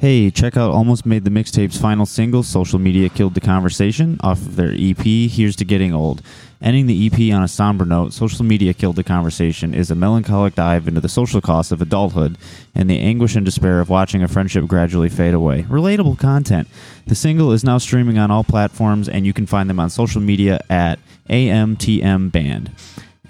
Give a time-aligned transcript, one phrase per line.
[0.00, 4.38] Hey, check out Almost Made the Mixtape's final single, Social Media Killed the Conversation, off
[4.38, 6.22] of their EP, Here's to Getting Old.
[6.62, 10.54] Ending the EP on a somber note, Social Media Killed the Conversation is a melancholic
[10.54, 12.38] dive into the social costs of adulthood
[12.76, 15.62] and the anguish and despair of watching a friendship gradually fade away.
[15.64, 16.68] Relatable content.
[17.08, 20.20] The single is now streaming on all platforms, and you can find them on social
[20.20, 22.70] media at AMTM Band.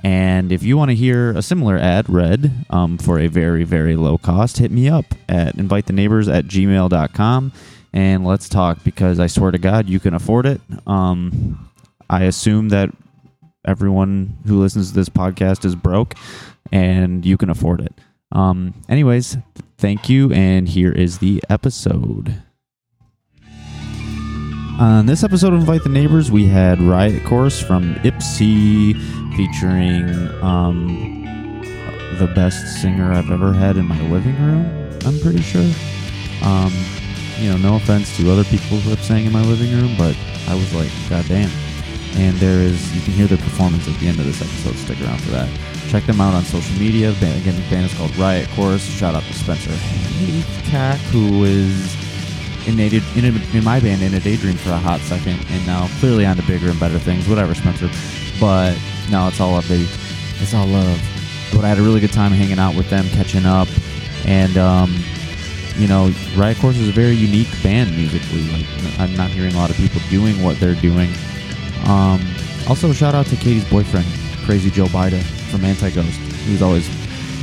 [0.05, 3.97] And if you want to hear a similar ad read um, for a very, very
[3.97, 7.53] low cost, hit me up at invitetheneighbors at gmail.com
[7.93, 10.61] and let's talk because I swear to God, you can afford it.
[10.87, 11.69] Um,
[12.09, 12.91] I assume that
[13.65, 16.15] everyone who listens to this podcast is broke
[16.71, 17.93] and you can afford it.
[18.33, 19.39] Um, anyways,
[19.79, 20.33] thank you.
[20.33, 22.43] And here is the episode.
[24.79, 28.95] On this episode of Invite the Neighbors, we had Riot Course from Ypsi
[29.35, 30.09] featuring
[30.41, 31.25] um,
[32.19, 34.67] the best singer I've ever had in my living room,
[35.05, 35.69] I'm pretty sure.
[36.45, 36.73] Um,
[37.39, 40.17] you know, no offense to other people who have sang in my living room, but
[40.47, 41.51] I was like, God damn.
[42.15, 44.77] And there is, you can hear their performance at the end of this episode.
[44.77, 45.49] Stick around for that.
[45.89, 47.13] Check them out on social media.
[47.21, 48.83] Band, again, the band is called Riot Course.
[48.83, 52.08] Shout out to Spencer Haycock, who is
[52.69, 52.79] in,
[53.25, 56.37] in, in my band in a daydream for a hot second, and now clearly on
[56.37, 57.29] to bigger and better things.
[57.29, 57.89] Whatever, Spencer.
[58.39, 58.79] But
[59.11, 59.89] now it's all love, baby.
[60.41, 61.01] It's all love.
[61.53, 63.69] But I had a really good time hanging out with them, catching up,
[64.27, 64.95] and um,
[65.77, 68.43] you know, Riot Course is a very unique band musically.
[68.49, 68.67] Like
[68.99, 71.11] I'm not hearing a lot of people doing what they're doing.
[71.87, 72.21] Um,
[72.69, 74.07] also, shout out to Katie's boyfriend,
[74.45, 76.19] Crazy Joe Bida from Anti Ghost.
[76.45, 76.89] He's always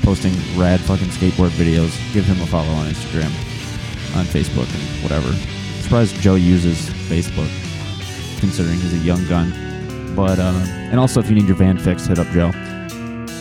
[0.03, 1.98] posting rad fucking skateboard videos.
[2.14, 3.31] Give him a follow on Instagram,
[4.16, 5.32] on Facebook, and whatever.
[5.82, 7.50] Surprised Joe uses Facebook,
[8.40, 9.54] considering he's a young gun.
[10.16, 12.52] But uh, and also, if you need your van fixed, hit up Joe.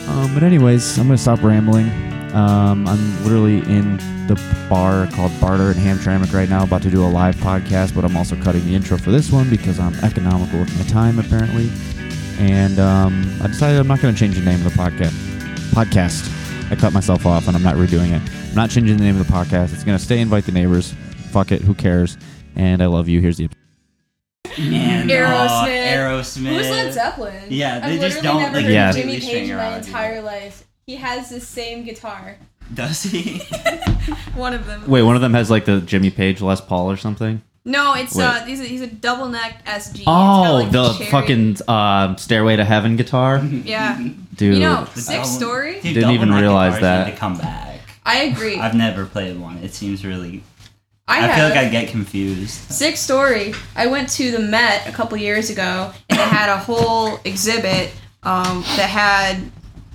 [0.08, 1.88] Um, but anyways, I'm gonna stop rambling.
[2.34, 7.04] Um, I'm literally in the bar called Barter and Hamtramck right now, about to do
[7.04, 10.60] a live podcast, but I'm also cutting the intro for this one because I'm economical
[10.60, 11.70] with my time, apparently.
[12.38, 15.12] And um, I decided I'm not going to change the name of the podcast.
[15.70, 16.30] Podcast.
[16.72, 18.43] I cut myself off and I'm not redoing it.
[18.54, 19.72] I'm not changing the name of the podcast.
[19.74, 20.94] It's going to stay Invite the Neighbors.
[21.32, 21.60] Fuck it.
[21.62, 22.16] Who cares?
[22.54, 23.20] And I love you.
[23.20, 23.48] Here's the.
[24.56, 25.66] And Aerosmith.
[25.66, 26.56] Aerosmith.
[26.56, 27.42] Who's Led Zeppelin?
[27.48, 28.92] Yeah, they I've just literally don't, never like, heard Yeah.
[28.92, 29.86] Jimmy Page string my around you.
[29.88, 30.64] entire life.
[30.86, 32.36] He has the same guitar.
[32.72, 33.38] Does he?
[34.36, 34.88] One of them.
[34.88, 37.42] Wait, one of them has like the Jimmy Page Les Paul or something?
[37.64, 38.24] No, it's Wait.
[38.24, 39.94] uh, he's a, he's a double necked SG.
[39.98, 43.38] It's Oh, got, like, the cherry- fucking uh, Stairway to Heaven guitar?
[43.44, 43.98] Yeah,
[44.36, 44.54] Dude.
[44.54, 45.80] you know, The sick story.
[45.80, 47.06] Dude, Didn't even realize that.
[47.08, 47.73] Need to come back.
[48.04, 48.58] I agree.
[48.58, 49.58] I've never played one.
[49.58, 50.42] It seems really.
[51.06, 52.50] I, I, feel like I get confused.
[52.50, 53.52] Sick story.
[53.76, 57.92] I went to the Met a couple years ago, and they had a whole exhibit
[58.22, 59.36] um, that had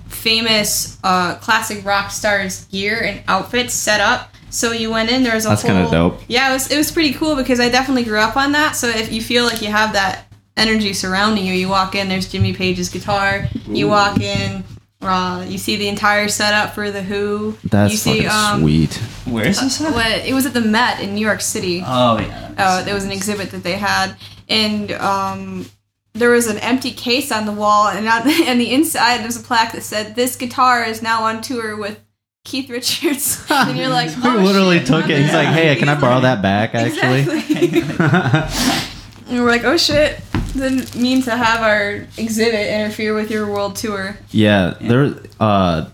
[0.08, 4.32] famous uh, classic rock stars gear and outfits set up.
[4.50, 5.22] So you went in.
[5.22, 5.70] There was a That's whole.
[5.72, 6.20] kinda dope.
[6.28, 6.70] Yeah, it was.
[6.70, 8.72] It was pretty cool because I definitely grew up on that.
[8.72, 12.08] So if you feel like you have that energy surrounding you, you walk in.
[12.08, 13.48] There's Jimmy Page's guitar.
[13.66, 14.64] You walk in.
[15.02, 17.56] Uh, you see the entire setup for the Who.
[17.64, 18.94] That's you see, fucking um, sweet.
[19.24, 19.94] Where is this at?
[19.94, 21.82] What it was at the Met in New York City.
[21.84, 22.52] Oh yeah.
[22.58, 24.14] Uh, there was an exhibit that they had,
[24.48, 25.64] and um,
[26.12, 29.26] there was an empty case on the wall, and on the, and the inside there
[29.26, 31.98] was a plaque that said, "This guitar is now on tour with
[32.44, 35.22] Keith Richards." and you're like, He oh, literally shit, took my it.
[35.22, 36.74] He's bad." like, hey, can I borrow like- that back,
[37.14, 37.20] actually?
[37.20, 39.30] Exactly.
[39.34, 40.20] and we're like, oh shit.
[40.52, 44.16] Didn't mean to have our exhibit interfere with your world tour.
[44.30, 45.14] Yeah, there.
[45.38, 45.88] Uh,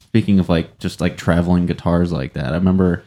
[0.00, 3.04] speaking of like just like traveling guitars like that, I remember.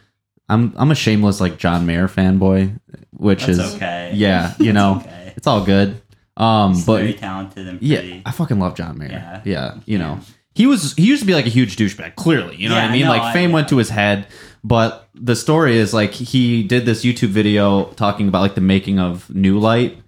[0.48, 2.78] I'm I'm a shameless like John Mayer fanboy,
[3.12, 4.12] which That's is okay.
[4.14, 5.32] yeah, you know, okay.
[5.36, 6.02] it's all good.
[6.36, 8.20] Um, He's but very talented and yeah.
[8.26, 9.08] I fucking love John Mayer.
[9.10, 9.40] Yeah.
[9.44, 10.20] Yeah, you know,
[10.54, 12.16] he was he used to be like a huge douchebag.
[12.16, 13.04] Clearly, you know what I mean.
[13.04, 14.26] no, like I- fame went to his head,
[14.64, 18.98] but the story is like he did this YouTube video talking about like the making
[18.98, 20.01] of New Light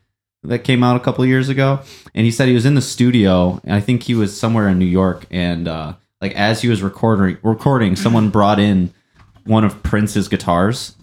[0.44, 1.80] that came out a couple of years ago,
[2.14, 4.78] and he said he was in the studio, and I think he was somewhere in
[4.78, 8.92] New York, and uh, like as he was recording recording, someone brought in
[9.44, 10.94] one of Prince's guitars,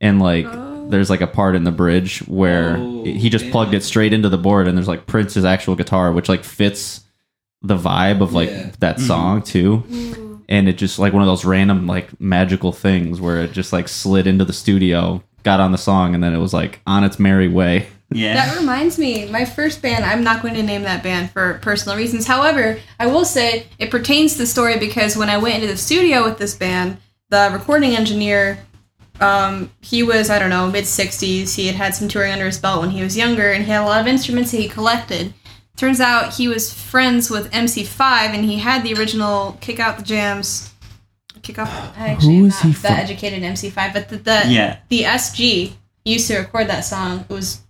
[0.00, 0.46] and like.
[0.88, 3.50] There's like a part in the bridge where Oh, he just yeah.
[3.52, 7.02] plugged it straight into the board, and there's like Prince's actual guitar, which like fits
[7.60, 8.70] the vibe of like Yeah.
[8.80, 10.40] that song too.
[10.48, 13.86] And it just like one of those random like magical things where it just like
[13.86, 17.18] slid into the studio, got on the song, and then it was like on its
[17.18, 17.88] merry way.
[18.10, 18.34] Yeah.
[18.34, 21.96] That reminds me, my first band, I'm not going to name that band for personal
[21.96, 22.26] reasons.
[22.26, 25.76] However, I will say it pertains to the story because when I went into the
[25.76, 26.98] studio with this band,
[27.30, 28.58] the recording engineer,
[29.20, 31.54] um, he was, I don't know, mid 60s.
[31.56, 33.82] He had had some touring under his belt when he was younger, and he had
[33.82, 35.34] a lot of instruments that he collected.
[35.76, 38.00] Turns out he was friends with MC5,
[38.34, 40.72] and he had the original Kick Out the Jams
[41.42, 41.68] kick off.
[41.96, 42.92] I actually Who not he that from?
[42.96, 44.78] educated in MC5, but the the, Yeah.
[44.88, 45.72] the SG
[46.04, 47.20] used to record that song.
[47.28, 47.60] It was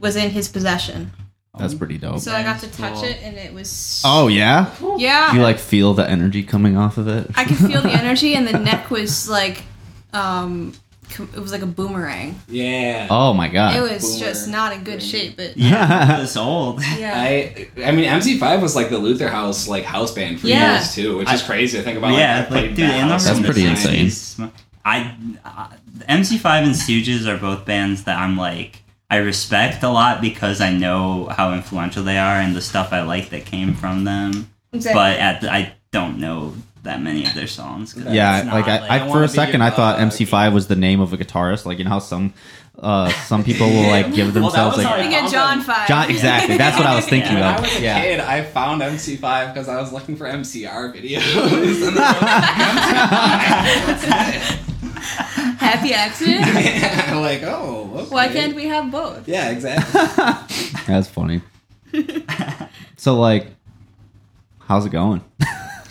[0.00, 1.12] was in his possession,
[1.58, 2.18] That's pretty dope.
[2.20, 3.04] so I got to touch cool.
[3.04, 4.74] it, and it was Oh yeah.
[4.96, 5.32] yeah.
[5.34, 7.30] You like feel the energy coming off of it?
[7.36, 9.62] I could feel the energy, and the neck was like,
[10.12, 10.72] um,
[11.34, 12.38] it was like a boomerang.
[12.48, 13.08] Yeah.
[13.10, 13.74] Oh my god.
[13.76, 14.18] It was Boomer.
[14.26, 16.80] just not in good shape, but Yeah, it's old.
[16.96, 17.12] yeah.
[17.16, 20.74] I I mean MC5 was like the Luther House like house band for Yeah.
[20.76, 22.12] years too, which is I- crazy to think about.
[22.16, 24.52] yeah, like, I like played dude, that and house That's pretty insane.
[24.84, 25.14] I,
[25.44, 25.68] uh,
[26.08, 30.72] MC5 and Stooges are both bands that I'm like I respect a lot because I
[30.72, 34.48] know how influential they are and the stuff I like that came from them.
[34.72, 34.98] exactly.
[34.98, 36.54] But at the, I don't know
[36.84, 37.94] that many of their songs.
[37.96, 40.68] yeah, it's like not, I, I I for a second I thought uh, MC5 was
[40.68, 41.66] the name of a guitarist.
[41.66, 42.32] Like you know how some
[42.78, 45.58] uh some people will like give Well, that themselves was how like I get John
[45.58, 45.66] them.
[45.66, 45.88] Five.
[45.88, 46.08] John.
[46.08, 46.56] Exactly.
[46.56, 47.62] That's what I was thinking When I of.
[47.62, 48.00] was a yeah.
[48.00, 51.20] kid, I found MC5 because I was looking for MCR videos.
[55.00, 56.44] and then Happy accident.
[56.46, 58.14] I'm like, oh, okay.
[58.14, 59.26] Why can't we have both?
[59.28, 60.00] Yeah, exactly.
[60.86, 61.42] That's funny.
[62.96, 63.48] so like,
[64.60, 65.24] how's it going?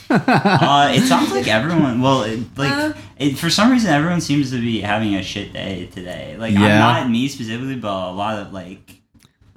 [0.10, 2.02] uh, it sounds like everyone.
[2.02, 2.94] Well, it, like Uh.
[3.18, 6.36] it, for some reason, everyone seems to be having a shit day today.
[6.38, 8.99] Like I'm not me specifically, but a lot of like,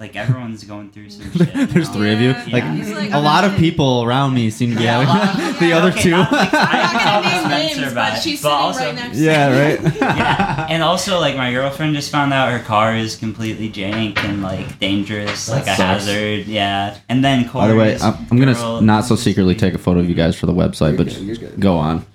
[0.03, 1.53] like everyone's going through some shit.
[1.69, 1.93] There's now.
[1.95, 2.29] three of you.
[2.31, 2.43] Yeah.
[2.51, 2.95] Like Yeah.
[2.95, 5.59] Like, a I'm lot of gonna- people around me seem to be having lot of-
[5.59, 6.09] the other Okay, two.
[6.11, 8.79] not like- I'm not gonna name Spencer names, about but it, she's but sitting also-
[8.85, 9.59] right next to yeah, me.
[9.85, 9.95] right.
[9.95, 10.67] yeah.
[10.69, 14.77] And also, like, my girlfriend just found out her car is completely jank and, like,
[14.79, 16.47] dangerous, like That a hazard.
[16.47, 16.97] Yeah.
[17.07, 20.09] And then By the way, I'm, I'm gonna not so secretly take a photo of
[20.09, 21.59] you guys for the website, but You're good, good.
[21.61, 22.05] go on.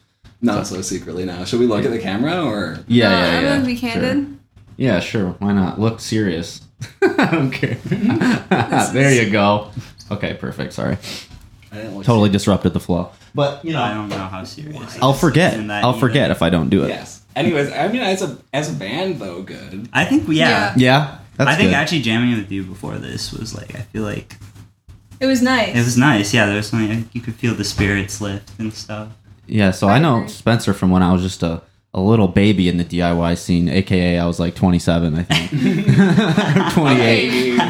[0.42, 1.44] Not so secretly now.
[1.44, 2.78] Should we look at the camera or?
[2.86, 3.36] Yeah, No, yeah, yeah.
[3.38, 4.37] everyone be Sure.
[4.78, 4.94] Candid.
[4.94, 5.30] Yeah, sure.
[5.38, 5.80] Why not?
[5.80, 6.62] Look serious.
[7.02, 7.74] I don't care.
[8.92, 9.70] there you go.
[10.10, 10.72] Okay, perfect.
[10.72, 10.96] Sorry.
[11.70, 13.10] I didn't look Totally disrupted the flow.
[13.34, 14.98] But you know, I don't know how serious.
[15.02, 15.52] I'll is forget.
[15.66, 16.00] that I'll either.
[16.00, 16.88] forget if I don't do it.
[16.88, 17.22] Yes.
[17.36, 19.88] Anyways, I mean, as a as a band though, good.
[19.92, 20.72] I think, we- yeah.
[20.76, 21.74] Yeah, that's I think good.
[21.76, 24.36] actually jamming with you before this was, like, I feel like
[25.20, 25.76] It was nice.
[25.76, 26.32] it was nice.
[26.34, 29.08] Yeah, there was something, you could feel the spirits lift and stuff.
[29.46, 31.62] yeah, so I know Spencer from when I was just a,
[31.94, 35.50] a little baby in the DIY scene, aka I was like 27, I think.
[36.74, 37.28] 28.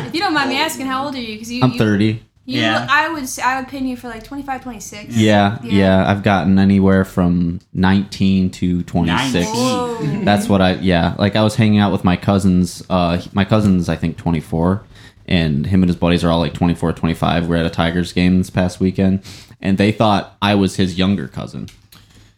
[0.09, 1.35] If you don't mind me asking, how old are you?
[1.35, 2.05] Because you, I'm you, 30.
[2.07, 2.21] You,
[2.61, 2.87] Yeah.
[2.91, 5.17] I would say, I would pin you for like 25, 26.
[5.17, 5.73] Yeah, Yeah.
[5.73, 9.35] yeah, I've gotten anywhere from 19 to 26.
[9.53, 10.25] 19.
[10.25, 13.89] That's what I yeah, like I was hanging out with my cousins uh my cousin's
[13.89, 14.83] I think 24
[15.27, 17.49] and him and his buddies are all like 24 25.
[17.49, 19.23] We're at a Tigers game this past weekend
[19.61, 21.69] and they thought I was his younger cousin.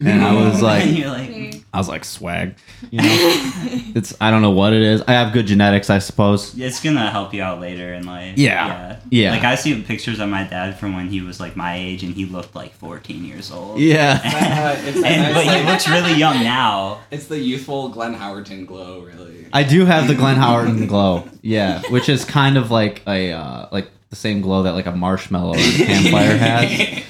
[0.03, 2.55] And I was and like you're like, I was like swag.
[2.89, 3.07] You know?
[3.95, 5.01] it's I don't know what it is.
[5.03, 6.57] I have good genetics, I suppose.
[6.57, 8.37] it's gonna help you out later in life.
[8.37, 8.99] Yeah.
[9.09, 9.31] Yeah.
[9.31, 12.13] Like I see pictures of my dad from when he was like my age and
[12.13, 13.79] he looked like 14 years old.
[13.79, 14.19] Yeah.
[14.51, 17.01] Uh, it's, the And, but nice, he looks really young now.
[17.09, 19.47] it's the youthful Glenn Howerton glow, really.
[19.53, 21.27] I do have the Glenn Howerton glow.
[21.41, 24.91] Yeah, which is kind of like a uh like the same glow that like a
[24.91, 27.03] marshmallow or a campfire has.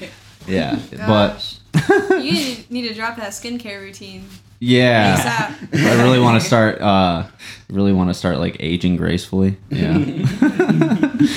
[0.48, 0.80] Yeah.
[0.92, 1.51] But Gosh.
[2.12, 4.26] you need, need to drop that skincare routine.
[4.60, 5.56] yeah.
[5.74, 6.80] I really want to start.
[6.82, 7.26] Uh,
[7.70, 9.58] really want to start like aging gracefully.
[9.70, 9.96] Yeah.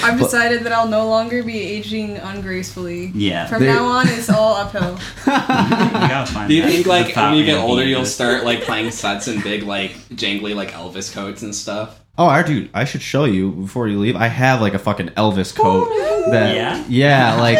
[0.02, 3.12] I've decided that I'll no longer be aging ungracefully.
[3.14, 3.46] Yeah.
[3.46, 4.92] From They- now on, it's all uphill.
[4.92, 9.28] You find Do you think like when you get older, you'll start like playing sets
[9.28, 12.00] in big like jangly like Elvis coats and stuff?
[12.16, 14.14] oh, I dude, I should show you before you leave.
[14.16, 15.88] I have like a fucking Elvis coat.
[16.30, 16.84] That Yeah?
[16.88, 17.58] yeah, like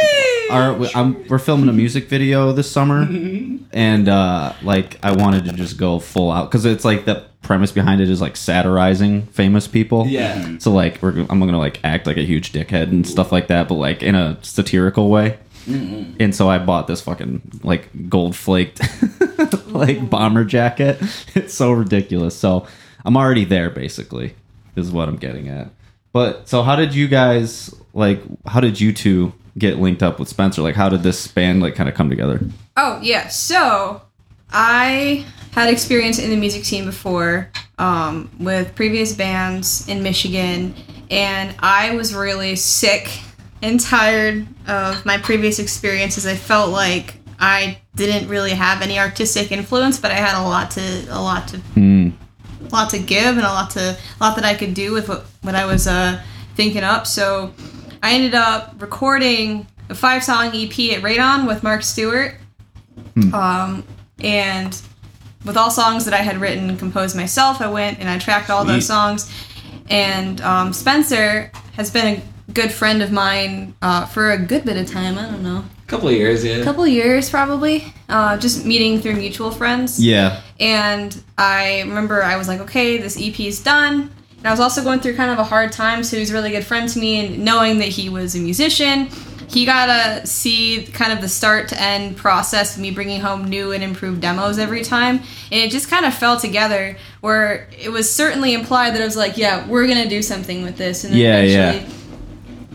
[0.51, 3.03] our I'm we're filming a music video this summer,
[3.73, 7.73] and uh like I wanted to just go full out because it's like the premise
[7.73, 10.07] behind it is like satirizing famous people.
[10.07, 10.59] Yeah.
[10.59, 13.69] So like we're I'm gonna like act like a huge dickhead and stuff like that,
[13.69, 15.39] but like in a satirical way.
[15.67, 18.81] And so I bought this fucking like gold flaked
[19.69, 21.01] like bomber jacket.
[21.35, 22.37] It's so ridiculous.
[22.37, 22.67] So
[23.05, 24.35] I'm already there basically
[24.77, 25.71] is what I'm getting at.
[26.13, 30.29] But so how did you guys like how did you two get linked up with
[30.29, 30.63] Spencer?
[30.63, 32.41] Like how did this band like kind of come together?
[32.77, 34.03] Oh yeah, so
[34.51, 40.75] I had experience in the music scene before um, with previous bands in Michigan,
[41.11, 43.21] and I was really sick
[43.63, 46.27] and tired of my previous experiences.
[46.27, 50.71] I felt like I didn't really have any artistic influence, but I had a lot
[50.73, 52.11] to a lot to Hmm.
[52.67, 55.09] a lot to give and a lot to a lot that I could do with
[55.09, 56.21] what, what I was uh,
[56.57, 57.07] thinking up.
[57.07, 57.53] So
[58.05, 62.35] I ended up recording a five song EP at Radon with Mark Stewart.
[63.33, 63.83] Um,
[64.19, 64.79] and
[65.47, 68.51] with all songs that I had written and composed myself, I went and I tracked
[68.51, 69.33] all those songs.
[69.89, 74.77] And um, Spencer has been a good friend of mine uh, for a good bit
[74.77, 75.17] of time.
[75.17, 76.57] I don't know, A couple of years, yeah.
[76.57, 77.95] a couple years probably.
[78.11, 79.99] Uh, just meeting through mutual friends.
[79.99, 80.43] Yeah.
[80.61, 84.11] And I remember I was like, okay, this EP is done.
[84.45, 86.35] And I was also going through kind of a hard time, so he was a
[86.35, 87.25] really good friend to me.
[87.25, 89.09] And knowing that he was a musician,
[89.49, 93.45] he got to see kind of the start to end process of me bringing home
[93.45, 95.21] new and improved demos every time.
[95.51, 99.17] And it just kind of fell together where it was certainly implied that I was
[99.17, 101.05] like, yeah, we're going to do something with this.
[101.05, 101.89] And then Yeah, yeah.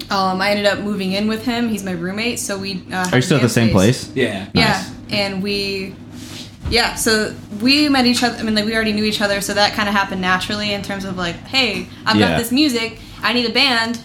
[0.09, 1.69] Um, I ended up moving in with him.
[1.69, 2.83] He's my roommate, so we.
[2.91, 4.05] Uh, Are you still at the same space.
[4.05, 4.15] place?
[4.15, 4.49] Yeah.
[4.55, 5.93] Yeah, and we,
[6.69, 8.37] yeah, so we met each other.
[8.37, 10.81] I mean, like we already knew each other, so that kind of happened naturally in
[10.81, 12.29] terms of like, hey, I've Yeah.
[12.29, 12.99] got this music.
[13.21, 13.99] I need a band.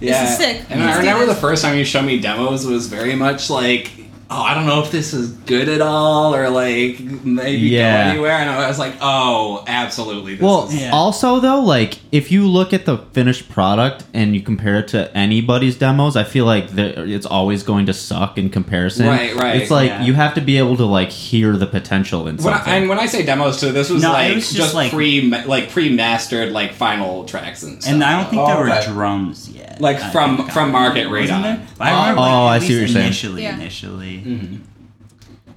[0.00, 0.22] Yeah.
[0.22, 0.62] This is sick.
[0.70, 3.50] And Let's I do remember the first time you showed me demos was very much
[3.50, 3.90] like,
[4.32, 8.04] oh, I don't know if this is good at all or like maybe Yeah.
[8.04, 8.32] go anywhere.
[8.32, 10.34] And I was like, oh, absolutely.
[10.34, 10.90] This Well, is, Yeah.
[10.92, 15.14] also though, like if you look at the finished product and you compare it to
[15.16, 19.06] anybody's demos, I feel like it's always going to suck in comparison.
[19.08, 20.02] Right, right, It's like yeah.
[20.04, 22.54] you have to be able to like hear the potential in when.
[22.54, 24.74] I, and when I say demos too, this was No, it like was just just,
[24.74, 27.92] like- pre like pre mastered like final tracks and stuff.
[27.94, 28.86] And I don't think Oh, there were okay.
[28.86, 29.80] drums yet.
[29.80, 31.58] Like from- from Market wasn't Radar.
[31.80, 33.06] I remember, Oh, like, I at see what you're saying.
[33.06, 33.54] Initially, Yeah.
[33.56, 34.19] initially.
[34.24, 34.60] Mhm.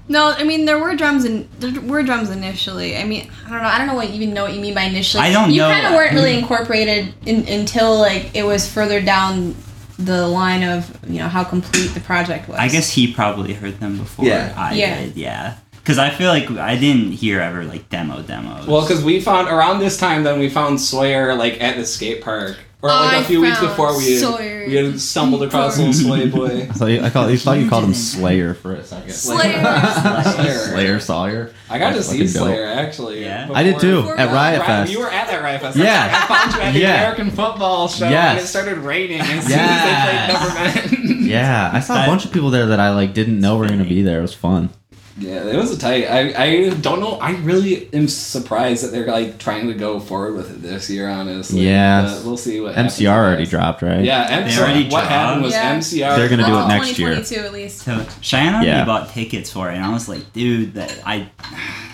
[0.09, 2.97] No, I mean there were drums and there were drums initially.
[2.97, 3.67] I mean, I don't know.
[3.69, 5.23] I don't know what you even know what you mean by initially.
[5.23, 5.67] I don't you know.
[5.69, 9.55] You kind of weren't really incorporated in, until like it was further down
[9.97, 12.57] the line of you know how complete the project was.
[12.59, 14.53] I guess he probably heard them before Yeah.
[14.57, 14.99] I Yeah.
[14.99, 15.15] did.
[15.15, 15.53] Yeah.
[15.77, 18.67] Because I feel like I didn't hear ever like demo demos.
[18.67, 22.21] Well, because we found around this time, then we found Sawyer like at the skate
[22.21, 25.93] park, or like I a few weeks before we had, we had stumbled across little
[25.93, 26.63] Sway boy.
[26.63, 29.09] I thought you, I, call, you thought you called him Slayer for a second.
[29.11, 29.63] Slayer.
[30.35, 30.53] Slayer.
[30.57, 31.53] Slayer Sawyer.
[31.69, 32.43] I got to see fucking dope.
[32.47, 33.21] Slayer actually.
[33.23, 33.49] Yeah?
[33.53, 34.91] I did too at Riot Right, Fest.
[34.91, 35.77] you were at that Riot Fest.
[35.77, 36.09] Yeah.
[36.11, 36.95] I found you at the Yeah.
[37.01, 38.31] American football show, Yes.
[38.37, 40.29] and it started raining as soon Yes.
[40.35, 41.23] as they played Never Meant.
[41.33, 43.85] Yeah, I saw a bunch of people there that I like didn't know were gonna
[43.85, 44.19] be there.
[44.19, 44.69] It was fun.
[45.17, 46.05] Yeah, it was a tight.
[46.05, 47.13] I, I don't know.
[47.19, 51.07] I really am surprised that they're like trying to go forward with it this year.
[51.07, 52.05] Honestly, Yeah.
[52.23, 52.75] We'll see what.
[52.75, 54.03] MCR already dropped, right?
[54.03, 54.59] Yeah, MCR.
[54.59, 55.67] already what happened was dropped?
[55.67, 56.15] MCR.
[56.17, 57.09] They're gonna do it next year.
[57.09, 57.79] 2022 at least.
[57.81, 58.85] so Cheyenne already Yeah.
[58.85, 61.29] bought tickets for it, and I was like, dude, that I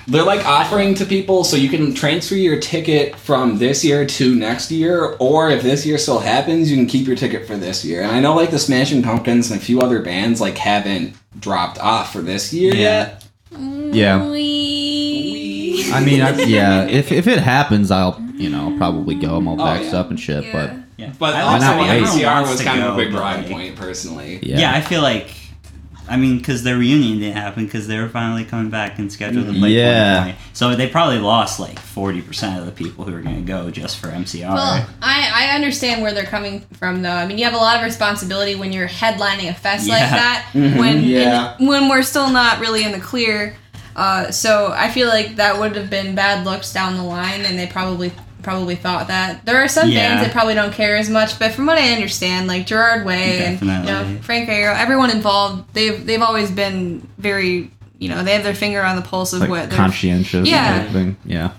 [0.08, 4.34] They're like offering to people so you can transfer your ticket from this year to
[4.34, 7.84] next year, or if this year still happens, you can keep your ticket for this
[7.86, 8.02] year.
[8.02, 11.80] And I know like the Smashing Pumpkins and a few other bands like haven't dropped
[11.80, 12.82] off for this year Yeah.
[12.82, 13.26] yet.
[13.94, 14.30] Yeah.
[14.30, 16.86] We- I mean, I, yeah.
[16.86, 19.36] If if it happens, I'll you know probably go.
[19.38, 19.98] I'm all Oh, backed yeah.
[20.00, 20.44] up and shit.
[20.46, 20.80] Yeah.
[20.98, 21.14] yeah.
[21.18, 22.04] But I also not the wait?
[22.04, 24.40] MCR Wants was to kind of a big but, drive like- point personally.
[24.44, 24.60] Yeah.
[24.60, 25.28] yeah, I feel like.
[26.10, 29.46] I mean, because their reunion didn't happen because they were finally coming back and scheduled
[29.48, 30.36] to play Yeah.
[30.54, 33.98] So they probably lost like 40% of the people who were going to go just
[34.00, 34.54] for MCR.
[34.54, 37.10] Well, I, I understand where they're coming from, though.
[37.12, 40.10] I mean, you have a lot of responsibility when you're headlining a fest like Yeah.
[40.16, 40.46] that.
[40.54, 40.78] Mhm.
[40.78, 41.56] When Yeah.
[41.60, 43.56] and when we're still not really in the clear.
[43.96, 47.60] Uh, so I feel like that would have been bad looks down the line, and
[47.60, 49.46] they probably probably thought that.
[49.46, 50.10] There are some Yeah.
[50.10, 53.46] bands that probably don't care as much, but from what I understand, like Gerard Way
[53.46, 58.34] and you know Frank Iero, everyone involved, they've they've always been very you know they
[58.34, 60.48] have their finger on the pulse of like what they're conscientious.
[60.48, 60.80] Yeah.
[60.84, 61.18] type thing.
[61.26, 61.52] Yeah.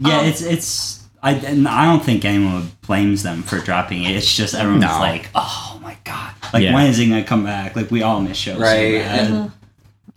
[0.00, 0.94] Yeah, Um, it's it's.
[1.20, 4.14] I and I don't think anyone blames them for dropping it.
[4.14, 5.00] It's just everyone's No.
[5.00, 6.72] like, oh my god, like Yeah.
[6.74, 7.74] when is it gonna come back?
[7.74, 9.50] Like we all miss shows, so Right, bad.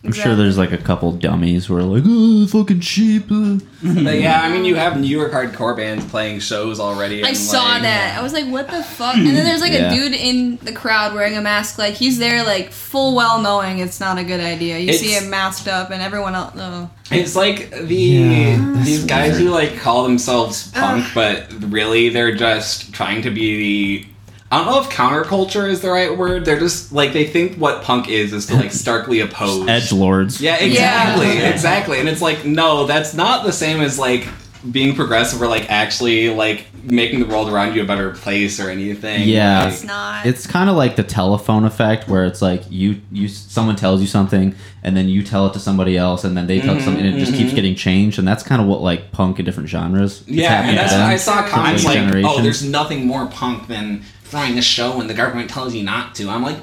[0.04, 3.26] I'm sure there's like a couple dummies who are like, oh, fucking cheap.
[3.30, 7.22] uh." Yeah, I mean, you have New York hardcore bands playing shows already.
[7.24, 8.18] I and, saw like- that.
[8.18, 9.14] I was like, what the fuck?
[9.16, 9.92] And then there's like Yeah.
[9.92, 11.78] a dude in the crowd wearing a mask.
[11.78, 14.78] Like he's there, like full well knowing it's not a good idea.
[14.78, 16.52] You see him masked up, and everyone else.
[16.56, 16.90] Oh.
[17.12, 19.42] It's like the Yeah, these guys weird.
[19.44, 21.10] who like call themselves punk, Ugh.
[21.14, 23.56] but really they're just trying to be
[24.02, 24.08] the.
[24.52, 26.44] I don't know if counterculture is the right word.
[26.44, 30.42] They're just like they think what punk is is to like starkly oppose Edge lords.
[30.42, 31.48] Yeah, exactly, Yeah.
[31.48, 31.98] exactly.
[32.00, 34.28] And it's like no, that's not the same as like
[34.70, 38.68] being progressive or like actually like making the world around you a better place or
[38.68, 39.26] anything.
[39.26, 39.64] Yeah.
[39.64, 40.26] Like, It's not.
[40.26, 44.06] It's kind of like the telephone effect, where it's like you you someone tells you
[44.06, 47.06] something, and then you tell it to somebody else, and then they tell Mhm, something,
[47.06, 47.56] and it just keeps mhm.
[47.56, 50.22] getting changed, and that's kind of what like punk in different genres.
[50.26, 51.08] Yeah, happening and that's them.
[51.08, 54.02] I saw comments Different like, "Oh, there's nothing more punk than
[54.32, 56.58] throwing a show when the government tells you not to." I'm like,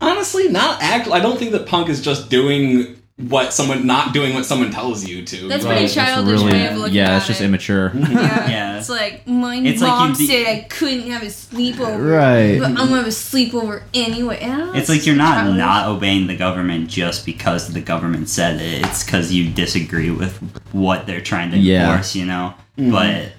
[0.00, 1.08] honestly, not act.
[1.08, 5.06] I don't think that punk is just doing what someone not doing what someone tells
[5.06, 5.46] you to.
[5.46, 7.44] That's Right, pretty it's childish really- way of looking yeah, at it's just it.
[7.44, 7.92] immature.
[7.94, 8.48] Yeah.
[8.50, 8.78] Yeah.
[8.78, 12.00] It's like my It's like mom you de- said I couldn't have a sleepover.
[12.18, 12.58] Right.
[12.58, 14.38] But I'm gonna have a sleepover anyway.
[14.40, 15.58] Yeah, It's like you're not childish.
[15.58, 18.84] not obeying the government just because the government said it.
[18.86, 20.36] It's because you disagree with
[20.72, 21.90] what they're trying to Yeah.
[21.90, 22.54] enforce, you know.
[22.76, 22.90] Mm-hmm.
[22.90, 23.32] But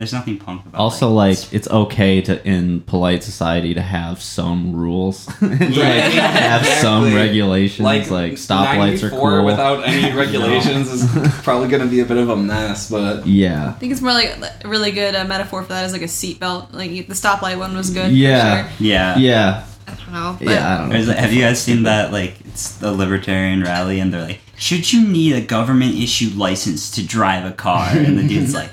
[0.00, 0.78] There's nothing punk about.
[0.78, 0.80] It.
[0.82, 6.64] Also, like, it's okay to in polite society to have some rules, And, like, have
[6.80, 7.84] some regulations.
[7.84, 9.44] Like, like stoplights are cool.
[9.44, 11.04] without any regulations is
[11.42, 14.14] probably going to be a bit of a mess, but yeah, I think it's more
[14.14, 14.30] like
[14.64, 16.72] a really good uh, metaphor for that is like a seatbelt.
[16.72, 18.06] Like the stoplight one was good.
[18.06, 18.68] for Yeah.
[18.68, 18.72] sure.
[18.86, 19.18] yeah.
[19.18, 20.36] yeah, I don't know.
[20.38, 20.74] But yeah.
[20.74, 21.02] I don't know.
[21.02, 22.10] There's, have you guys seen that?
[22.10, 26.90] Like, it's the libertarian rally, and they're like, "Should you need a government issued license
[26.92, 28.70] to drive a car?" And the dude's like,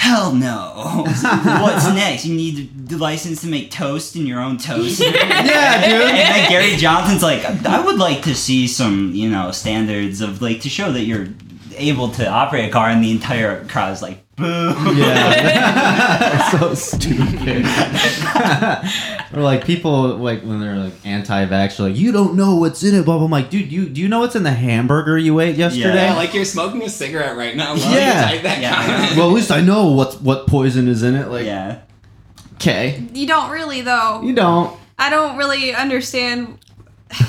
[0.00, 1.04] "Hell no!
[1.62, 2.24] What's next?
[2.24, 6.00] You need the license to make toast in your own toaster." yeah, dude.
[6.00, 10.40] And then Gary Johnson's like, I would like to see some, you know, standards of
[10.40, 11.28] like to show that you're
[11.76, 14.94] able to operate a car, and the entire crowd is like, boo.
[14.96, 17.64] Yeah, so stupid.
[19.36, 22.94] or like people like when they're like anti-vax, they're like you don't know what's in
[22.94, 23.04] it.
[23.04, 23.26] Blah blah.
[23.26, 26.06] I'm like, dude, you do you know what's in the hamburger you ate yesterday?
[26.06, 27.74] yeah, like you're smoking a cigarette right now.
[27.76, 28.30] while Yeah.
[28.30, 29.16] you type that Yeah.
[29.16, 31.28] well, at least I know what what poison is in it.
[31.28, 31.80] Like, yeah.
[32.54, 34.22] okay, you don't really though.
[34.22, 34.76] you don't.
[34.98, 36.58] I don't really understand.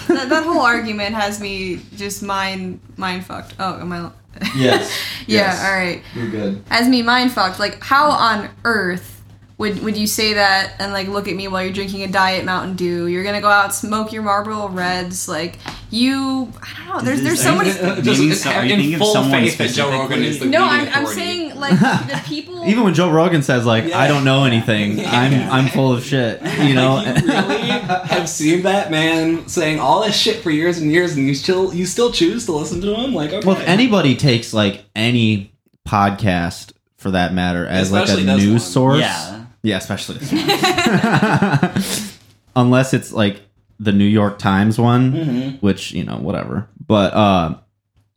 [0.07, 3.55] that, that whole argument has me just mind mind fucked.
[3.59, 4.11] Oh, am I?
[4.55, 4.91] Yes.
[5.27, 5.37] yeah.
[5.39, 5.63] Yes.
[5.65, 6.03] All right.
[6.15, 6.63] You're good.
[6.69, 7.59] As me mind fucked.
[7.59, 9.20] Like, how on earth
[9.61, 12.43] would would you say that and like look at me while you're drinking a diet
[12.43, 13.05] Mountain Dew?
[13.07, 15.27] You're gonna go out smoke your Marlboro Reds.
[15.29, 15.57] Like,
[15.91, 16.51] you.
[16.61, 17.01] I don't know.
[17.01, 17.69] There's Is there's so are many.
[18.01, 20.63] Just Naming in some- thinking of full someone faith that Joe Rogan is the No,
[20.63, 22.65] I'm, I'm saying like the people.
[22.67, 23.99] Even when Joe Rogan says like Yeah.
[23.99, 25.11] I don't know anything, Yeah.
[25.11, 26.41] I'm I'm full of shit.
[26.41, 26.95] You know.
[26.95, 27.67] Like, you really
[28.07, 31.73] have seen that man saying all this shit for years and years, and you still
[31.73, 33.13] you still choose to listen to him?
[33.13, 35.51] Like, okay, well, if anybody takes like any
[35.87, 38.59] podcast for that matter as Especially like a news one.
[38.59, 39.40] source, Yeah.
[39.63, 42.11] Yeah, especially this one.
[42.55, 43.41] unless it's like
[43.79, 45.61] the New York Times one, Mhm.
[45.61, 46.67] which you know whatever.
[46.85, 47.55] But uh,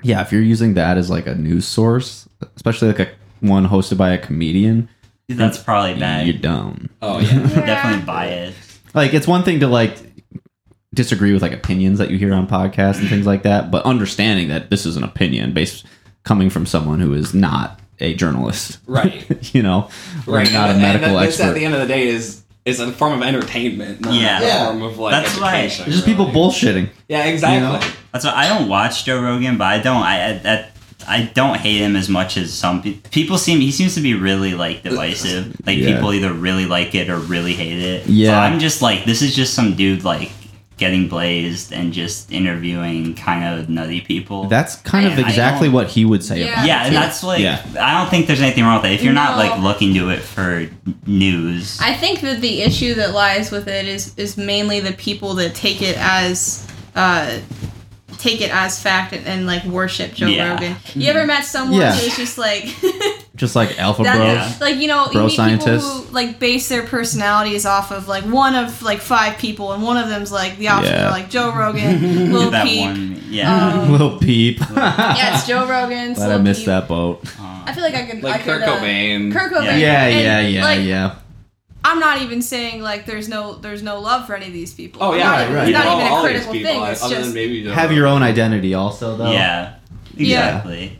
[0.02, 3.08] yeah, if you're using that as like a news source, especially like a
[3.40, 4.88] one hosted by a comedian,
[5.28, 6.26] That's probably bad.
[6.26, 6.90] you don't.
[7.02, 8.80] oh yeah, Definitely biased.
[8.94, 9.96] Like it's one thing to like
[10.94, 14.48] disagree with like opinions that you hear on podcasts and things like that, but understanding
[14.48, 15.84] that this is an opinion based
[16.22, 19.24] coming from someone who is not a journalist, right,
[19.54, 19.88] you know,
[20.26, 20.50] right.
[20.52, 21.50] not a medical and this, expert.
[21.50, 24.40] At the end of the day, is is a form of entertainment, not Yeah.
[24.40, 25.86] a form of like That's why- education.
[25.86, 26.88] It's just people bullshitting.
[27.08, 27.56] Yeah, exactly.
[27.56, 27.94] you know?
[28.12, 30.02] That's why I don't watch Joe Rogan, but I don't.
[30.02, 30.70] I I, that,
[31.06, 33.60] I don't hate him as much as some pe- people seem.
[33.60, 35.54] He seems to be really like divisive.
[35.66, 35.94] Like Yeah.
[35.94, 38.04] people either really like it or really hate it.
[38.06, 38.40] So Yeah.
[38.40, 40.30] I'm just like, this is just some dude like
[40.76, 44.44] getting blazed and just interviewing kind of nutty people.
[44.48, 46.52] That's kind of I- I exactly don't- what he would say Yeah.
[46.54, 46.86] about yeah, it.
[46.88, 47.60] and that's like Yeah.
[47.80, 48.94] I don't think there's anything wrong with it.
[48.94, 50.66] If you're not like looking to it for
[51.06, 55.34] news, I think that the issue that lies with it is is mainly the people
[55.34, 57.38] that take it as uh
[58.24, 60.52] take it as fact and, and like worship Joe Yeah.
[60.54, 60.76] Rogan.
[60.94, 61.94] You ever met someone Yeah.
[61.94, 62.64] who's just like
[63.36, 64.16] just like alpha that-
[64.50, 64.60] bros.
[64.62, 65.84] Like you know Bro you meet scientists.
[65.86, 69.82] people who like base their personalities off of like one of like five people and
[69.82, 71.10] one of them's like the opposite Yeah.
[71.10, 72.80] Like Joe Rogan, Lil that Peep.
[72.80, 73.72] one, yeah.
[73.80, 74.58] Um, Little peep.
[74.70, 76.12] yeah, it's Joe Rogan.
[76.12, 76.66] it's Glad I missed Peep.
[76.66, 77.22] that boat.
[77.66, 79.32] I feel like I could Like I could, Kurt uh, Cobain.
[79.32, 79.78] Kurt Cobain.
[79.80, 80.06] Yeah.
[80.06, 81.14] Yeah, And, yeah, yeah, like, yeah.
[81.84, 85.02] I'm not even saying like there's no there's no love for any of these people.
[85.02, 85.68] Oh yeah, Right, right.
[85.68, 86.82] It's not know even a critical people, thing.
[86.92, 89.30] It's other just than maybe Joe Have your own identity also though.
[89.30, 89.74] Yeah,
[90.16, 90.48] Yeah.
[90.56, 90.98] exactly.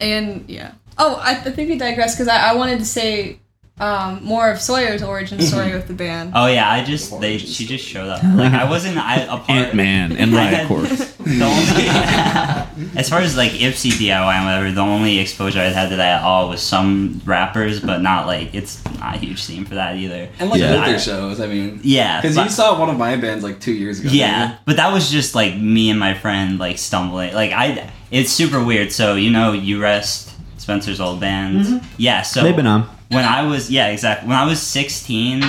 [0.00, 0.72] and yeah.
[0.96, 3.40] Oh, I, I think we digress because I, I wanted to say
[3.80, 6.32] um, more of Sawyer's origin story with the band.
[6.34, 8.22] Oh yeah, I just they she just showed up.
[8.22, 11.14] Like I wasn't I a part Ant Man and I Riot had- Course.
[11.16, 15.88] the only, as far as like Ypsi DIY and whatever, the only exposure I had
[15.88, 19.64] to that at all was some rappers, but not like it's not a huge scene
[19.64, 20.28] for that either.
[20.38, 20.84] and like Yeah.
[20.84, 21.40] older shows.
[21.40, 24.10] I mean, Yeah, because you saw one of my bands like two years ago.
[24.12, 27.34] yeah, but that was just like me and my friend like stumbling.
[27.34, 28.92] Like I, it's super weird.
[28.92, 31.82] So you know, you rest Spencer's old band.
[31.96, 32.88] Yeah, so They've been on.
[33.14, 35.42] When I was yeah exactly when I was sixteen,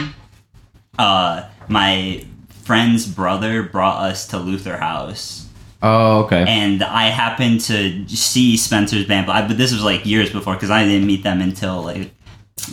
[0.99, 2.25] uh, my
[2.63, 5.47] friend's brother brought us to Luther House,
[5.84, 6.45] Oh, okay.
[6.47, 10.56] and I happened to see Spencer's band, but, I, but this was like years before
[10.56, 12.12] because I didn't meet them until like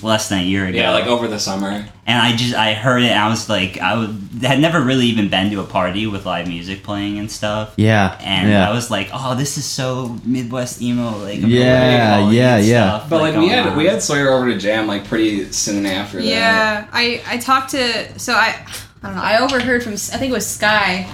[0.02, 0.78] less than a year ago.
[0.78, 1.70] Yeah, like over the summer.
[2.06, 5.06] and I just I heard it, and I was like I would, had never really
[5.06, 7.74] even been to a party with live music playing and stuff.
[7.76, 8.16] yeah.
[8.22, 8.68] And yeah.
[8.68, 12.98] I was like, "Oh, this is so Midwest emo, like Yeah, all yeah, yeah.
[12.98, 13.76] stuff, But like, we had on.
[13.76, 16.24] we had Sawyer over to jam like pretty soon after that.
[16.26, 18.64] Yeah, I I talked to so I
[19.02, 21.08] I don't know I overheard from I think it was Sky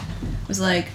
[0.46, 0.88] was like,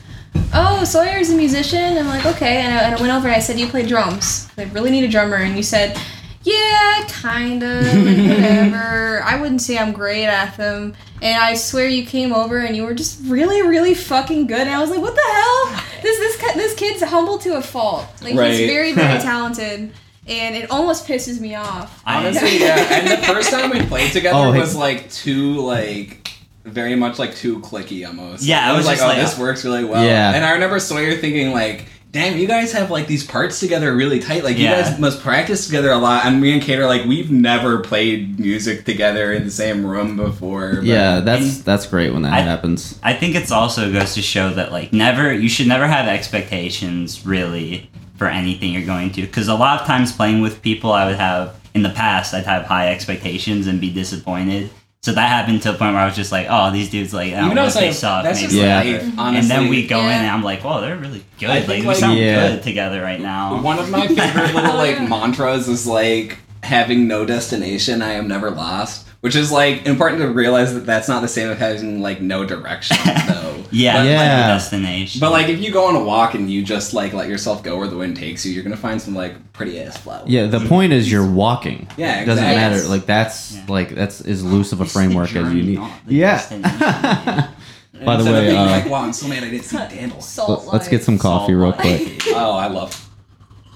[0.53, 1.97] oh Sawyer's a musician.
[1.97, 4.47] I'm like okay, and I, and I went over and I said you play drums.
[4.59, 5.99] I really need a drummer, and you said.
[6.43, 9.23] Yeah, kind of, whatever.
[9.25, 10.93] I wouldn't say I'm great at them.
[11.21, 14.59] And I swear you came over and you were just really, really fucking good.
[14.59, 15.83] And I was like, what the hell?
[16.01, 18.05] This this this kid's humble to a fault.
[18.21, 18.51] Like Right.
[18.51, 19.93] he's very, very talented.
[20.27, 22.01] and it almost pisses me off.
[22.05, 22.75] I- Honestly, yeah.
[22.91, 26.29] And the first time we played together Oh, was like too like
[26.65, 28.43] very much like too clicky almost.
[28.43, 30.03] Yeah, it I was was like, just oh, like- this works really well.
[30.03, 30.33] Yeah.
[30.33, 34.19] And I remember Sawyer thinking like, damn, you guys have like these parts together really
[34.19, 34.43] tight.
[34.45, 34.77] Like Yeah.
[34.77, 36.25] you guys must practice together a lot.
[36.25, 40.15] And me and Kate are like, we've never played music together in the same room
[40.15, 40.75] before.
[40.75, 42.97] but- Yeah, that's that's great when that I- happens.
[43.03, 47.25] I think it's also goes to show that like never you should never have expectations
[47.25, 51.05] really for anything you're going to because a lot of times playing with people I
[51.07, 54.69] would have in the past I'd have high expectations and be disappointed.
[55.03, 57.33] So that happened to a point where I was just like, oh, these dudes like
[57.33, 58.23] I don't Even know though if they it's suck.
[58.23, 58.77] that's maybe just Yeah.
[58.81, 59.39] life, honestly.
[59.39, 61.49] and then we go in and I'm like, whoa, they're really good.
[61.49, 62.47] I Like, think, we sound Yeah.
[62.47, 63.61] good together right now.
[63.61, 68.01] One of my favorite little like mantras is like having no destination.
[68.01, 71.49] I am never lost, which is like important to realize that that's not the same
[71.49, 73.11] as having like no direction though.
[73.73, 74.47] yeah, But, Yeah.
[74.47, 75.19] the destination.
[75.19, 77.77] But like if you go on a walk and you just like let yourself go
[77.77, 80.29] where the wind takes you, you're gonna find some like pretty ass flowers.
[80.29, 81.87] Yeah, the point is you're walking.
[81.97, 82.77] Yeah, it doesn't exactly.
[82.77, 82.87] matter.
[82.89, 83.65] Like that's Yeah.
[83.67, 85.79] like that's as loose of a It's the framework as you need.
[85.79, 87.47] not the Yeah.
[88.05, 90.25] By the way, uh, like, wow, I'm so mad I didn't see dandelions.
[90.27, 91.21] Salt Let's get some life.
[91.21, 92.21] coffee real quick.
[92.29, 93.09] Oh, I love.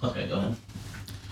[0.03, 0.55] Okay, go ahead.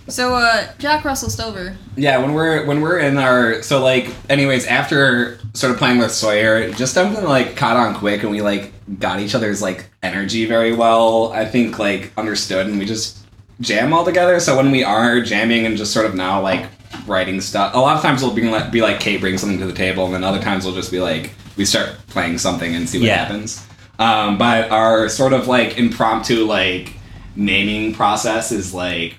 [0.08, 1.76] So, uh, Jack Russell Stover.
[1.96, 6.12] Yeah, when we're when we're in our so like anyways after sort of playing with
[6.12, 10.46] Sawyer, just something like caught on quick and we like got each other's like energy
[10.46, 11.32] very well.
[11.34, 13.18] I think like understood and we just
[13.62, 14.40] jam all together.
[14.40, 16.68] So when we are jamming and just sort of now like
[17.08, 19.66] writing stuff, a lot of times we'll be like, be like Kate bring something to
[19.66, 22.88] the table, and then other times we'll just be like we start playing something and
[22.88, 23.26] see what Yeah.
[23.26, 23.66] happens.
[23.98, 26.94] Um, but our sort of like impromptu like
[27.36, 29.16] naming process is like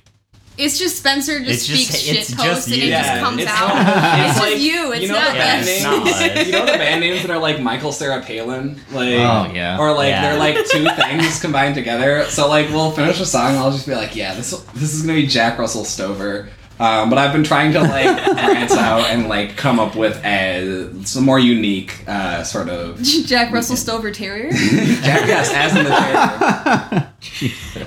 [0.58, 3.20] It's just Spencer just It's just- speaks shit it's post just and it Yeah, just
[3.24, 3.68] comes it's out.
[3.68, 4.92] not- it's it's just you.
[4.92, 5.68] It's you know not the band us.
[5.68, 6.04] it's names?
[6.36, 9.78] not you know the band names that are like Michael Cera Palin, like Oh, yeah.
[9.78, 10.22] or like Yeah.
[10.22, 12.24] they're like two things combined together.
[12.26, 15.02] So like we'll finish a song, and I'll just be like, yeah, this this is
[15.02, 16.48] gonna be Jack Russell Stover.
[16.78, 20.90] Um, but I've been trying to like branch out and like come up with a
[21.06, 24.50] some more unique uh, sort of Jack Russell Stover Terrier.
[24.52, 27.12] Jack yes, as in the terrier.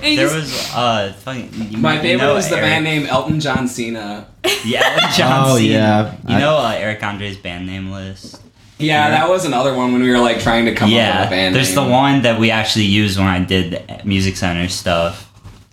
[0.02, 3.68] And There was uh fucking you My favorite was the Eric- band name Elton John
[3.68, 4.26] Cena.
[4.64, 5.68] Yeah, Elton John Oh, Cena.
[5.72, 6.12] yeah.
[6.28, 8.40] You I- know uh, Eric Andre's band name list.
[8.78, 11.26] Yeah, that was another one when we were like trying to come up with yeah,
[11.26, 11.52] a band name.
[11.52, 11.84] there's name.
[11.86, 15.29] the one that we actually used when I did the Music Center stuff,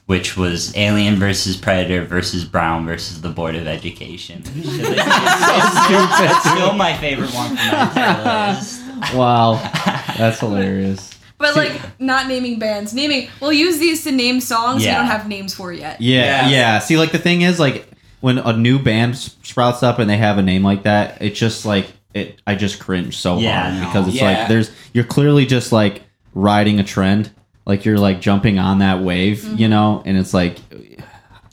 [0.07, 4.41] which was Alien versus Predator versus Brown versus the Board of Education.
[4.55, 8.81] it's still my favorite one from that list.
[9.15, 9.53] wow,
[10.17, 11.11] that's hilarious.
[11.37, 12.93] but like not naming bands.
[12.93, 13.29] Naming.
[13.41, 16.01] We'll use these to name songs we don't have names for yet.
[16.01, 16.49] Yeah, Yeah.
[16.49, 16.79] yeah.
[16.79, 17.87] See, like the thing is, like
[18.21, 21.65] when a new band sprouts up and they have a name like that, it's just
[21.65, 22.41] like it.
[22.47, 23.87] I just cringe so Yeah, hard no.
[23.87, 24.39] because it's Yeah.
[24.39, 27.31] like there's you're clearly just like riding a trend,
[27.67, 29.57] like you're like jumping on that wave, Mm-hmm.
[29.57, 30.57] you know, and it's like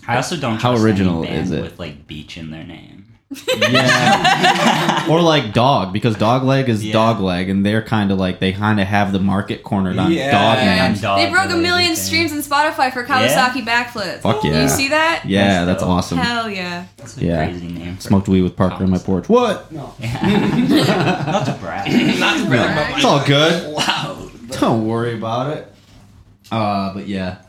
[0.09, 1.63] I also don't How trust original any band is it?
[1.63, 3.01] with like beach in their name.
[3.59, 6.93] yeah, or like dog because dog leg is Yeah.
[6.93, 10.13] dog leg, and they're kind of like they kind of have the market cornered on
[10.13, 10.31] Yeah.
[10.31, 10.87] dog Yeah.
[10.89, 11.01] names.
[11.01, 12.05] Dog they broke a million thing.
[12.05, 14.21] streams in Spotify for Kawasaki backflip.
[14.21, 14.63] Fuck yeah.
[14.63, 15.23] You see that?
[15.27, 16.19] Yeah, That's that's awesome.
[16.19, 16.85] Hell yeah.
[16.97, 17.47] That's a Yeah.
[17.47, 17.99] crazy name.
[17.99, 19.29] Smoked weed with Parker on my porch.
[19.29, 19.67] What?
[19.73, 19.81] Yeah.
[21.33, 22.21] Not to brag.
[22.21, 23.75] Not to brag, but It's all good.
[23.75, 24.29] Wow.
[24.61, 25.74] Don't worry about it.
[26.55, 27.43] Uh, but yeah,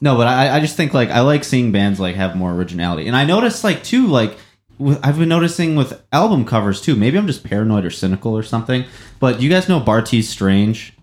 [0.00, 3.06] no, but I, I just think like I like seeing bands like have more originality,
[3.06, 4.36] and I noticed like too like
[4.78, 6.96] with, I've been noticing with album covers too.
[6.96, 8.84] Maybe I'm just paranoid or cynical or something.
[9.18, 10.94] But you guys know Bartees Strange.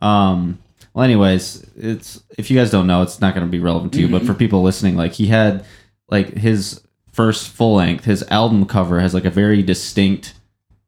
[0.00, 0.58] Um,
[0.92, 4.00] well, anyways, it's if you guys don't know, it's not going to be relevant to
[4.00, 4.08] you.
[4.08, 5.64] But for people listening, like he had
[6.08, 10.34] like his first full length, his album cover has like a very distinct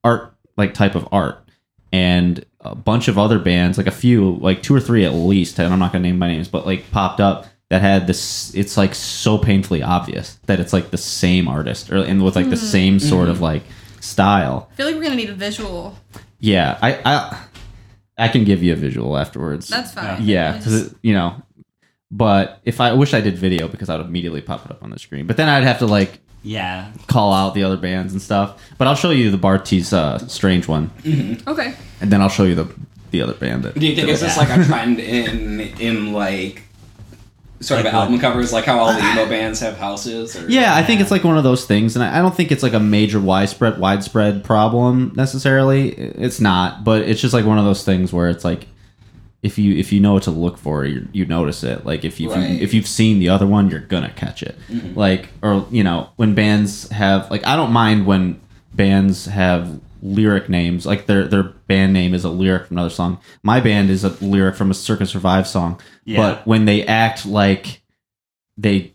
[0.05, 1.43] art like type of art
[1.93, 5.59] and a bunch of other bands like a few like two or three at least
[5.59, 8.77] and i'm not gonna name my names but like popped up that had this it's
[8.77, 12.57] like so painfully obvious that it's like the same artist or and with like the
[12.57, 12.65] hmm.
[12.65, 13.33] same sort mm-hmm.
[13.33, 13.63] of like
[14.01, 14.69] style.
[14.73, 15.99] I feel like we're gonna need a visual.
[16.39, 17.47] yeah i i
[18.17, 19.69] i can give you a visual afterwards.
[19.69, 20.23] That's fine.
[20.23, 20.55] yeah.
[20.55, 21.43] I because just- you know
[22.11, 24.83] but if i, I wish i did video because i would immediately pop it up
[24.83, 26.91] on the screen but then i'd have to like Yeah.
[27.09, 30.69] call out the other bands and stuff but i'll show you the Bartees uh strange
[30.69, 30.91] one
[31.47, 31.75] okay.
[32.01, 32.73] and then i'll show you the
[33.11, 36.63] the other band that Do you think it's just like a trend in in like
[37.61, 38.03] sort Like of what?
[38.05, 40.37] album covers, like how all the emo bands have houses?
[40.37, 42.53] Or Yeah, I think it's like one of those things, and I I don't think
[42.53, 45.89] it's like a major widespread widespread problem necessarily.
[45.91, 48.69] It's not, but it's just like one of those things where it's like
[49.43, 51.87] if you if you know what to look for, you, you notice it.
[51.87, 52.43] Like if you, Right.
[52.45, 54.57] if you if you've seen the other one, you're gonna catch it.
[54.97, 58.41] Like or you know when bands have like I don't mind when
[58.75, 63.19] bands have lyric names like their their band name is a lyric from another song.
[63.43, 65.81] My band is a lyric from a Circa Survive song.
[66.05, 66.19] Yeah.
[66.19, 67.83] But when they act like
[68.57, 68.93] they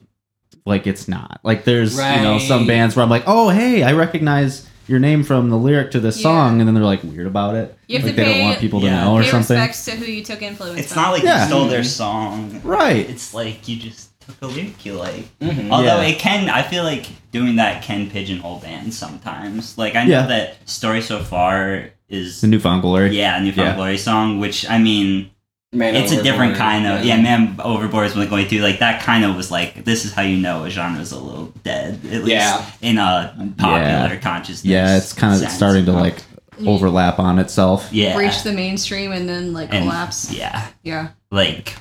[0.65, 1.39] like it's not.
[1.43, 5.24] Like there's you know some bands where I'm like, oh hey, I recognize your name
[5.24, 6.24] from the lyric to this Yeah.
[6.24, 7.78] song, and then they're like weird about it.
[7.88, 9.58] You have like to they pay- don't want people to yeah, know or Pay something.
[9.58, 10.80] respects to who you took influence.
[10.80, 11.02] It's from.
[11.04, 11.41] not like Yeah.
[11.43, 12.62] you stole their song.
[12.63, 13.10] Right.
[13.10, 15.26] It's like you just took a lyric you like.
[15.39, 15.69] Mhm.
[15.72, 16.08] Although Yeah.
[16.08, 19.78] it can, I feel like doing that can pigeonhole bands sometimes.
[19.78, 20.26] Like I know Yeah.
[20.28, 23.17] that "Story So Far" is The New Found Glory.
[23.17, 23.76] yeah, a Newfound Yeah.
[23.76, 25.30] Glory song, which I mean,
[25.73, 27.19] Man it's a different kind of yeah.
[27.19, 29.01] Man Overboard is going through like that.
[29.01, 32.23] Kind of was like this is how you know a genre's a little dead, at
[32.23, 32.65] least Yeah.
[32.81, 34.15] in a popular Yeah.
[34.17, 34.65] consciousness.
[34.65, 35.53] Yeah, it's kind of sense.
[35.53, 36.23] starting to like
[36.67, 37.89] overlap on itself.
[37.91, 40.31] yeah, Reach the mainstream and then like and, collapse.
[40.31, 41.07] Yeah, Yeah.
[41.31, 41.75] like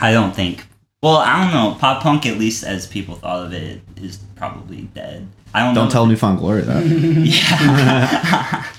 [0.00, 0.66] I don't think.
[1.02, 1.76] Well, I don't know.
[1.78, 5.28] Pop punk, at least as people thought of it, is probably dead.
[5.52, 5.74] I don't.
[5.74, 6.84] Don't know tell New Found Glory that.
[7.26, 8.64] Yeah.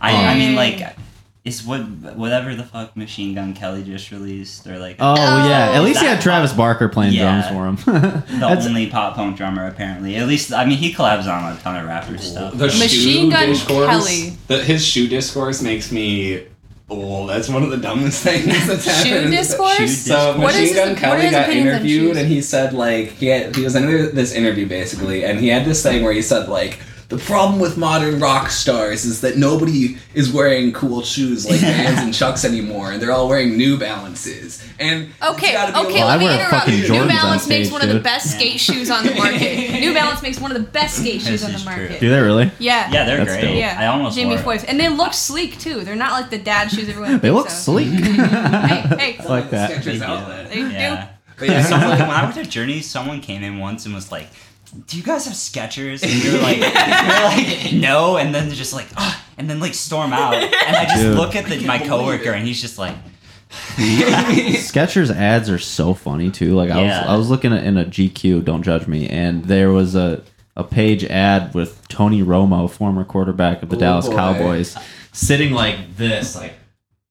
[0.00, 0.96] I, I mean, Um, like,
[1.44, 1.80] it's what
[2.16, 5.48] whatever the fuck Machine Gun Kelly just released, or like Oh, Oh.
[5.48, 7.48] yeah, at least he had Travis Barker playing Yeah.
[7.50, 8.00] drums for him.
[8.00, 10.14] the That's- only pop punk drummer apparently.
[10.16, 12.56] At least, I mean, he collabs on a ton of rapper stuff.
[12.56, 14.36] The Machine Gun discourse, Kelly.
[14.46, 16.44] The, his shoe discourse makes me.
[16.94, 19.06] Oh, that's one of the dumbest things that's happened.
[19.06, 19.30] Shoe happened.
[19.32, 19.78] discourse?
[19.78, 23.26] Shoe So What Machine is his- Gun Kelly got interviewed and he said like he
[23.28, 26.48] had, he was in this interview basically and he had this thing where he said
[26.50, 26.80] like
[27.16, 32.00] the problem with modern rock stars is that nobody is wearing cool shoes like Vans
[32.00, 36.06] and Chucks anymore and they're all wearing New Balances and Okay, gotta be okay, Well,
[36.08, 36.68] let me interrupt.
[36.68, 38.02] New Jordans on Balance makes stage, one of the dude.
[38.02, 39.80] best skate shoes on the market.
[39.80, 41.70] New Balance makes one of the best skate shoes on the is true.
[41.76, 42.00] market.
[42.00, 42.50] Do they really?
[42.58, 42.90] Yeah.
[42.90, 43.42] Yeah, they're That's great.
[43.42, 43.56] dope.
[43.56, 43.76] Yeah.
[43.78, 44.60] I almost Jamie wore it.
[44.62, 44.64] Foy.
[44.68, 45.84] And they look sleek too.
[45.84, 47.52] They're not like the dad shoes everyone They thinks look of.
[47.52, 47.88] sleek.
[47.92, 49.16] Hey, hey.
[49.20, 49.70] I like that.
[49.70, 50.48] Skechers They outlet.
[50.48, 50.70] They do.
[50.70, 51.08] Yeah.
[51.38, 54.28] But yeah, Someone, when I went to Journey, someone came in once and was like,
[54.86, 58.56] "Do you guys have Skechers?" And you're like, we were like, "No," and then they're
[58.56, 61.16] just like, "Ah," and then like storm out, and I just Dude.
[61.16, 62.94] look at the, my coworker, and he's just like,
[63.76, 66.54] Skechers ads are so funny too.
[66.54, 67.00] Like I Yeah.
[67.02, 70.22] was I was looking at in a GQ, don't judge me, and there was a
[70.56, 74.14] a page ad with Tony Romo, former quarterback of the Oh, Dallas boy.
[74.16, 74.76] Cowboys,
[75.12, 76.54] sitting like this, like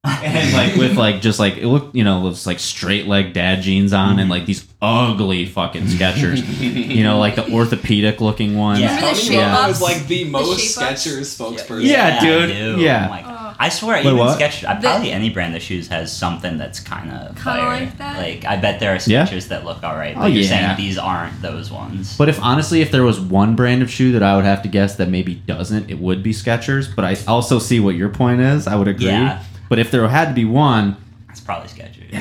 [0.03, 3.33] and like with like just like it looked, you know, it was like straight leg
[3.33, 4.31] dad jeans on and mhm.
[4.31, 8.79] like these ugly fucking Skechers, you know, like the orthopedic looking ones.
[8.79, 8.95] Yeah.
[8.95, 9.55] Remember the shape Yeah.
[9.55, 9.75] Romo ups?
[9.75, 11.05] is like the most shape ups?
[11.05, 11.83] Skechers spokesperson.
[11.85, 12.43] Yeah, dude.
[12.49, 12.79] I do.
[12.79, 13.05] Yeah.
[13.05, 13.55] Oh my God.
[13.59, 14.39] I swear, Wait, even what?
[14.39, 17.97] Skechers, uh, I- probably any brand of shoes has something that's kind of Kinda like
[17.99, 18.17] that?
[18.17, 19.27] Like, I bet there are Yeah.
[19.27, 20.15] Skechers that look alright.
[20.15, 20.75] But Oh, you're yeah.
[20.75, 22.17] saying these aren't those ones.
[22.17, 24.67] But if honestly, if there was one brand of shoe that I would have to
[24.67, 26.87] guess that maybe doesn't, it would be Skechers.
[26.95, 28.65] But I also see what your point is.
[28.65, 29.05] I would agree.
[29.09, 29.43] Yeah.
[29.71, 30.97] But if there had to be one,
[31.29, 32.11] it's probably Skechers.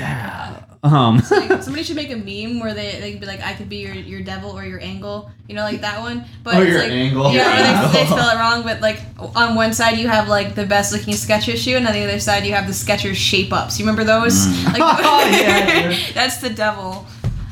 [0.84, 3.68] um, Like, somebody should make a meme where they they could be like, I could
[3.68, 6.24] be your, your devil or your angle, you know, like that one.
[6.44, 7.32] But Oh, it's your like, angle.
[7.32, 7.92] Yeah, Your angle.
[7.92, 8.62] they, they spell it wrong.
[8.62, 9.00] But like
[9.34, 12.20] on one side you have like the best looking Skechers shoe, and on the other
[12.20, 13.80] side you have the Skechers shape ups.
[13.80, 14.46] You remember those?
[14.66, 16.14] Like, Oh, yeah, dude.
[16.14, 17.04] that's the devil.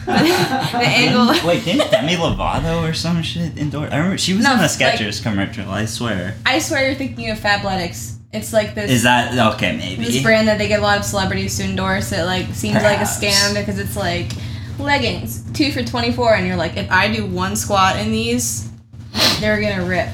[0.07, 1.35] the, the angle.
[1.47, 3.91] Wait, didn't Demi Lovato or some shit endorse?
[3.91, 5.69] I remember she was No, in a like- commercial.
[5.71, 6.37] I swear.
[6.47, 8.15] I swear you're thinking of Fabletics.
[8.33, 8.91] It's like this.
[8.91, 9.77] Is that okay?
[9.77, 10.05] Maybe.
[10.05, 12.13] this brand that they get a lot of celebrities to endorse.
[12.13, 14.33] It like seems like a scam because it's like
[14.79, 18.71] leggings two for twenty four, and you're like, if I do one squat in these,
[19.41, 20.09] they're gonna rip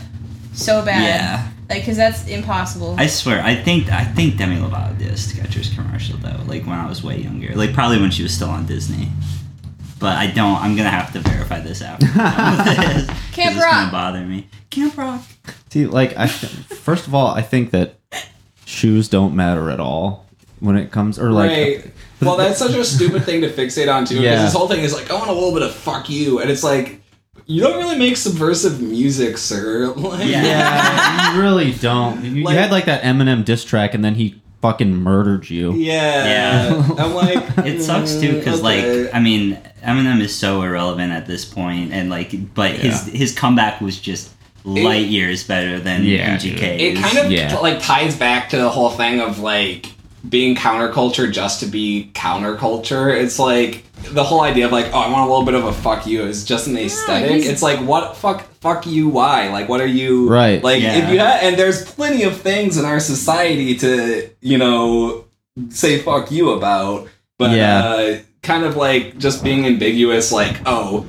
[0.52, 1.02] so bad.
[1.02, 1.50] Yeah.
[1.68, 2.94] Like, cause that's impossible.
[2.98, 6.78] I swear, I think I think Demi Lovato did a Skechers commercial though, like when
[6.78, 9.08] I was way younger, like probably when she was still on Disney.
[9.98, 10.56] But I don't.
[10.60, 12.06] I'm gonna have to verify this after.
[12.12, 13.90] Camp Camp It's gonna Rock.
[13.92, 14.46] bother me.
[14.70, 15.22] Camp Rock.
[15.70, 17.98] see, like I, first of all, I think that
[18.84, 20.26] shoes don't matter at all
[20.60, 21.90] when it comes, or like, right.
[22.20, 24.14] Well, that's such a stupid thing to fixate on too.
[24.14, 24.44] Because Yeah.
[24.44, 26.62] this whole thing is like, I want a little bit of fuck you, and it's
[26.62, 27.00] like,
[27.46, 29.92] you don't really make subversive music, sir.
[29.96, 30.42] Like, Yeah.
[30.44, 32.24] yeah, you really don't.
[32.24, 35.74] You, Like- you had like that Eminem diss track, and then he fucking murdered you.
[35.74, 36.24] Yeah.
[36.24, 36.90] Yeah.
[36.98, 39.04] I'm like, It sucks too because mm, okay.
[39.04, 43.34] like I mean Eminem is so irrelevant at this point, and like but his his
[43.34, 44.30] comeback was just
[44.64, 46.78] light years better than Yeah, MGK.
[46.80, 47.54] it kind of Yeah.
[47.58, 49.86] like ties back to the whole thing of like
[50.26, 53.14] being counterculture just to be counterculture.
[53.14, 55.72] It's like the whole idea of like, oh, I want a little bit of a
[55.72, 57.30] fuck you is just an aesthetic.
[57.30, 59.08] he's- it's like, what fuck, fuck you?
[59.08, 59.48] Why?
[59.50, 60.28] Like, what are you?
[60.30, 60.62] Right.
[60.64, 60.96] Like, Yeah.
[60.96, 65.24] if you have, and there's plenty of things in our society to, you know,
[65.68, 67.06] say fuck you about,
[67.38, 67.84] but Yeah.
[67.84, 71.04] uh, kind of like just being ambiguous, like, oh,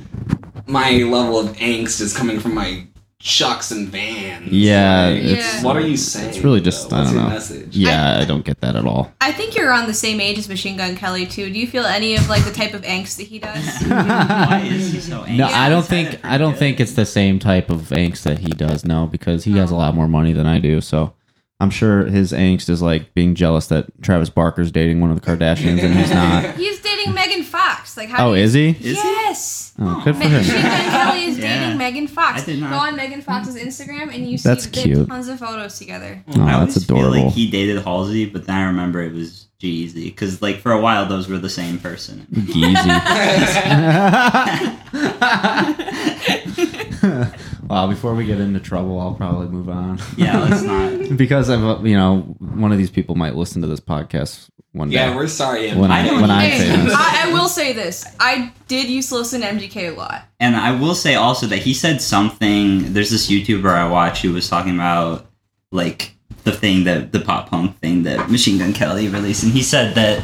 [0.68, 2.84] my level of angst is coming from my
[3.26, 4.52] chucks and vans.
[4.52, 6.30] Yeah, Like, it's- what are you saying?
[6.30, 6.98] It's really just though?
[6.98, 7.30] I don't your know.
[7.30, 7.76] Message?
[7.76, 9.12] Yeah, I, don't get that at all.
[9.20, 11.52] I think you're on the same age as Machine Gun Kelly too.
[11.52, 13.66] Do you feel any of like the type of angst that he does?
[13.88, 15.38] Why is he so angry?
[15.38, 18.40] No, I don't think I don't pretty think it's the same type of angst that
[18.40, 18.86] he does.
[18.86, 19.78] No, because he has a oh.
[19.80, 20.80] lot more money than I do.
[20.80, 21.16] So
[21.60, 25.26] I'm sure his angst is like being jealous that Travis Barker's dating one of the
[25.26, 26.56] Kardashians and he's not.
[26.56, 27.44] He's dating Megan
[27.76, 27.94] Fox.
[27.94, 27.98] Fox.
[27.98, 28.30] Like how?
[28.30, 28.70] Oh, you- is he?
[28.70, 28.94] Is he?
[28.94, 29.74] yes.
[29.78, 30.62] Oh, good for Machine him.
[30.62, 31.60] Gun Kelly is Yeah.
[31.64, 32.44] dating Megan Fox.
[32.44, 34.90] I did not- Go on Megan Fox's Instagram and you see That's that they have
[35.00, 35.10] cute.
[35.10, 36.24] tons of photos together.
[36.30, 37.26] Oh, I that's always feel adorable.
[37.26, 40.80] like he dated Halsey, but then I remember it was G-Eazy because like for a
[40.80, 42.26] while those were the same person.
[42.34, 42.76] Geezy.
[47.70, 50.00] well, before we get into trouble, I'll probably move on.
[50.18, 50.62] Yeah, let's
[51.10, 51.18] not.
[51.18, 54.90] because I'm, uh, you know, one of these people might listen to this podcast one
[54.90, 54.96] day.
[54.96, 55.74] Yeah, we're sorry.
[55.74, 56.70] when I, I when I'm Hey.
[56.90, 58.06] I, I will say this.
[58.20, 60.24] I did used to listen to MGK a lot.
[60.40, 62.94] And I will say also that he said something.
[62.94, 65.26] There's this YouTuber I watch who was talking about
[65.72, 66.12] like
[66.44, 69.96] the thing that the pop punk thing that Machine Gun Kelly released, and he said
[69.96, 70.24] that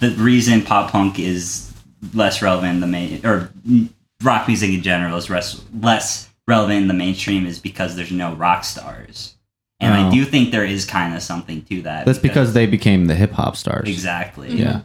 [0.00, 1.72] the reason pop punk is
[2.14, 3.50] less relevant in the main or
[4.22, 8.34] rock music in general is res- less relevant in the mainstream is because there's no
[8.34, 9.34] rock stars.
[9.82, 10.10] And I Oh.
[10.10, 12.04] do think there is kind of something to that.
[12.04, 13.88] That's because they became the hip hop stars.
[13.88, 14.52] exactly.
[14.52, 14.80] Yeah.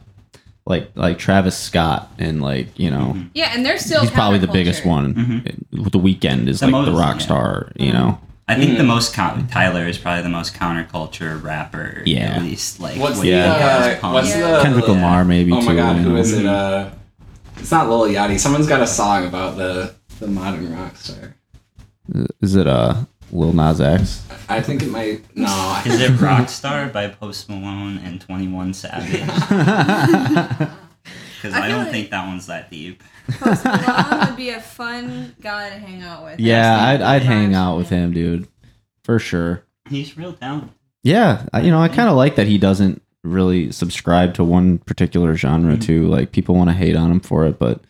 [0.65, 3.29] Like like Travis Scott and like, you know, Mhm.
[3.35, 5.13] Yeah, and they're still he's probably the biggest one.
[5.13, 5.91] Mhm.
[5.91, 7.25] The Weeknd is The like most, the rock yeah.
[7.25, 8.19] star, you know.
[8.47, 8.87] I think the Mhm.
[8.95, 12.01] most con- Tyler is probably the most counterculture rapper.
[12.05, 12.35] Yeah.
[12.37, 13.57] at least like What's what the he Yeah.
[13.59, 14.13] does, uh, punk.
[14.13, 14.51] what's Yeah.
[14.57, 15.65] the Kendrick Lamar maybe Oh too.
[15.65, 16.15] my god, you who know.
[16.17, 16.45] is it?
[16.45, 16.85] Uh,
[17.57, 18.39] it's not Lil Yachty.
[18.39, 21.35] Someone's got a song about the the modern rock star.
[22.41, 22.95] Is it uh
[23.31, 24.23] Lil Nas X?
[24.47, 25.23] I think it might.
[25.35, 29.21] No, I- Is it Rockstar by Post Malone and Twenty One Savage?
[31.41, 33.03] Because I I, feel don't like- think that one's that deep.
[33.29, 36.39] Post Malone would be a fun guy to hang out with.
[36.39, 38.47] yeah, I've I'd I'd hang out with him, dude.
[39.03, 39.63] For sure.
[39.89, 40.71] He's real talented.
[41.03, 44.79] Yeah, I- you know, I kind of like that he doesn't really subscribe to one
[44.79, 45.81] particular genre Mhm.
[45.83, 46.07] too.
[46.07, 47.81] Like people want to hate on him for it, but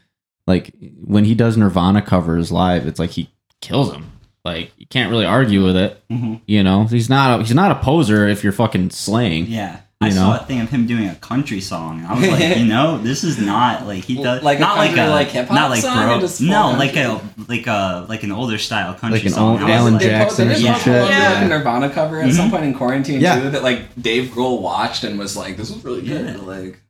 [0.47, 0.73] like
[1.03, 3.29] when he does Nirvana covers live, it's like he
[3.61, 4.11] kills him.
[4.43, 6.03] Like you can't really argue with it.
[6.11, 6.35] Mm-hmm.
[6.45, 9.47] You know, he's not a, he's not a poser if you're fucking slaying.
[9.47, 9.81] Yeah.
[10.01, 10.15] You I know?
[10.15, 12.97] saw a thing of him doing a country song, and I was like, you know,
[12.97, 15.69] this is not like he does Like a not like country, a like, hip-hop not
[15.71, 19.19] like song bro, just full no, like a like a like an older style country
[19.19, 19.61] Like an song.
[19.61, 21.01] old Alan like, They Jackson or some posted shit.
[21.01, 22.51] like a Nirvana cover at some Mhm.
[22.51, 23.39] point in quarantine Yeah.
[23.39, 26.81] too that like Dave Grohl watched and was like, "This was really good." Like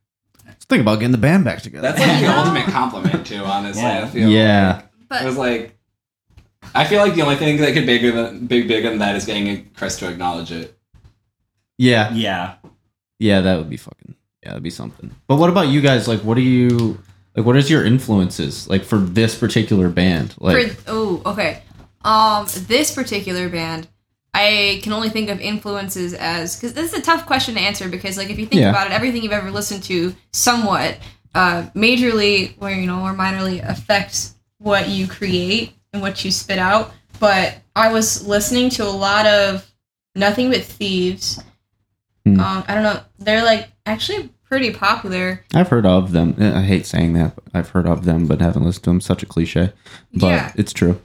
[0.44, 1.82] Let's think about getting the band back together.
[1.82, 3.44] that's like the ultimate compliment too.
[3.44, 4.02] Honestly, Yeah.
[4.02, 4.28] I feel.
[4.28, 4.82] yeah.
[5.08, 5.75] But It was like,
[6.76, 9.24] I feel like the only thing that could bigger than big bigger than that is
[9.26, 10.76] getting Chris to acknowledge it.
[11.78, 12.12] Yeah.
[12.12, 12.54] Yeah.
[13.18, 15.10] Yeah, that would be fucking yeah, that'd be something.
[15.26, 16.06] But what about you guys?
[16.06, 16.98] Like, what do you
[17.34, 17.44] like?
[17.44, 20.34] What is your influences like for this particular band?
[20.38, 21.62] Like, for oh, okay.
[22.04, 23.88] Um, this particular band,
[24.32, 27.88] I can only think of influences as because this is a tough question to answer
[27.88, 28.70] because like if you think Yeah.
[28.70, 30.98] about it, everything you've ever listened to somewhat,
[31.34, 36.58] uh, majorly or you know or minorly affects what you create and what you spit
[36.58, 36.92] out.
[37.18, 39.70] But I was listening to a lot of
[40.14, 41.42] Nothing But Thieves.
[42.24, 42.40] Hmm.
[42.40, 43.00] Um, I don't know.
[43.18, 45.42] They're like actually pretty popular.
[45.54, 46.34] I've heard of them.
[46.38, 47.34] I hate saying that.
[47.34, 49.00] But I've heard of them, but haven't listened to them.
[49.00, 49.72] Such a cliche,
[50.14, 50.52] but Yeah.
[50.56, 51.00] it's true.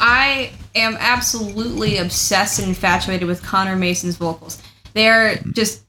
[0.00, 4.62] I am absolutely obsessed and infatuated with Conor Mason's vocals.
[4.94, 5.82] They're just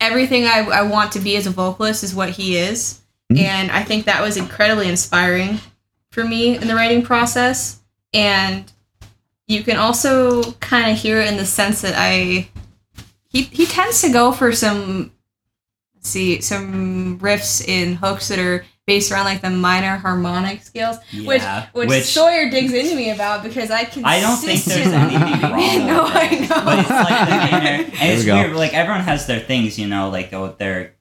[0.00, 3.00] everything I, I want to be as a vocalist is what he is.
[3.32, 3.40] Mhm.
[3.40, 5.58] And I think that was incredibly inspiring
[6.16, 7.80] for me in the writing process.
[8.14, 8.70] And
[9.46, 12.48] you can also kind of hear it in the sense that I
[13.28, 15.12] he he tends to go for some
[15.94, 20.96] let's see some riffs in hooks that are based around like the minor harmonic scales
[21.24, 21.66] which Yeah.
[21.74, 24.04] which, Which- Sawyer digs into me about because I can.
[24.04, 26.64] I don't think there's anything wrong with no, I know.
[26.64, 28.56] But it's like the minor, and There it's we weird.
[28.56, 30.94] Like everyone has their things, you know, like the, their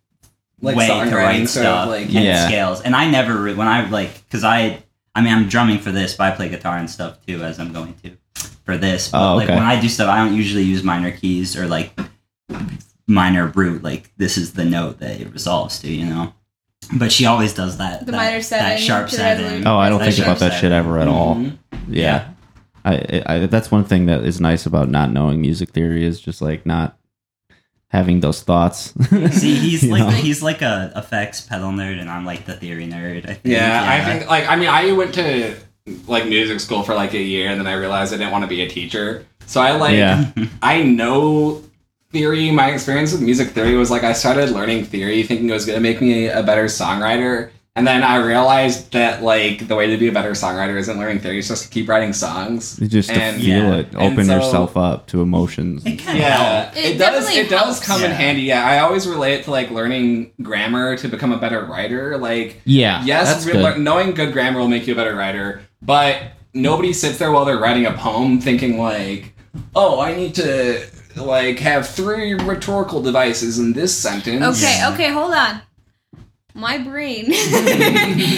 [0.62, 2.48] Like way to write stuff like- and Yeah.
[2.48, 2.82] scales.
[2.82, 4.84] And I never when I like because I
[5.16, 7.74] I mean I'm drumming for this, but I play guitar and stuff too as I'm
[7.74, 8.18] going to
[8.66, 9.10] for this.
[9.10, 11.98] But Oh, like when I do stuff, I don't usually use minor keys or like
[13.08, 13.84] minor root.
[13.84, 16.34] Like this is the note that it resolves to, you know.
[16.94, 18.06] But she always does that.
[18.06, 19.66] The that, minor seven that sharp to seven.
[19.66, 21.36] Oh, I don't think about that shit ever at all.
[21.36, 21.58] Mhm.
[21.88, 22.30] Yeah.
[22.84, 26.42] I, I that's one thing that is nice about not knowing music theory is just
[26.42, 26.98] like not
[27.96, 28.94] having those thoughts.
[29.32, 30.10] See, he's like know?
[30.10, 33.30] he's like a effects pedal nerd, and I'm like the theory nerd.
[33.30, 33.56] I think.
[33.56, 35.56] Yeah, I think like I mean I went to
[36.08, 38.48] like music school for like a year and then I realized I didn't want to
[38.48, 39.26] be a teacher.
[39.46, 40.32] So I like Yeah.
[40.62, 41.62] I know
[42.12, 42.50] theory.
[42.52, 45.78] My experience with music theory was like I started learning theory thinking it was going
[45.78, 47.52] to make me a better songwriter.
[47.78, 51.20] And then I realized that like the way to be a better songwriter isn't learning
[51.20, 52.80] theory, it's just to keep writing songs.
[52.80, 53.76] You just to And- feel yeah.
[53.80, 55.86] it, open so- yourself up to emotions.
[55.86, 56.78] It kind Yeah, helps.
[56.78, 57.00] It it, does.
[57.00, 57.86] definitely It does helps.
[57.86, 58.44] come in handy.
[58.44, 62.18] Yeah, I always relate it to like learning grammar to become a better writer.
[62.18, 63.62] Like Yeah, yes, that's re- good.
[63.64, 66.18] lear- knowing good grammar will make you a better writer, but
[66.54, 69.34] nobody sits there while they're writing a poem thinking like,
[69.76, 70.80] "Oh, I need to
[71.18, 74.92] like have three rhetorical devices in this sentence." Okay, Yeah.
[74.94, 75.60] okay, hold on.
[76.58, 77.26] My brain.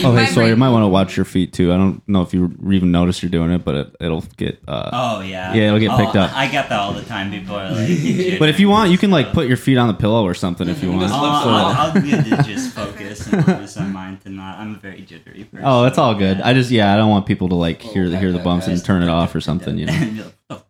[0.04, 0.48] Oh, My hey, sorry.
[0.50, 1.72] You might want to watch your feet too.
[1.72, 4.60] I don't know if you even notice you're doing it, but it, it'll get.
[4.68, 5.54] Uh, Oh yeah.
[5.54, 6.32] Yeah, it'll get Oh, picked up.
[6.34, 7.30] I get that all the time.
[7.32, 8.40] People are like.
[8.40, 10.68] but if you want, you can like put your feet on the pillow or something
[10.68, 11.02] if you want.
[11.04, 14.30] Just I'll, So- I'll, I'll be good to just focus and focus on mine to
[14.30, 14.58] not.
[14.60, 15.66] I'm a very jittery person.
[15.66, 16.42] oh, it's all good.
[16.42, 18.44] I just yeah, I don't want people to like hear Oh, the hear the okay,
[18.44, 19.78] bumps and turn it off or something.
[19.78, 20.32] You know.
[20.50, 20.64] Oh,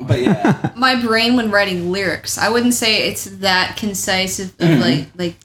[0.00, 2.38] But yeah, my brain when writing lyrics.
[2.38, 5.36] I wouldn't say it's that concise of, of like like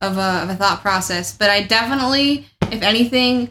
[0.00, 3.50] of a, of a thought process, but I definitely, if anything,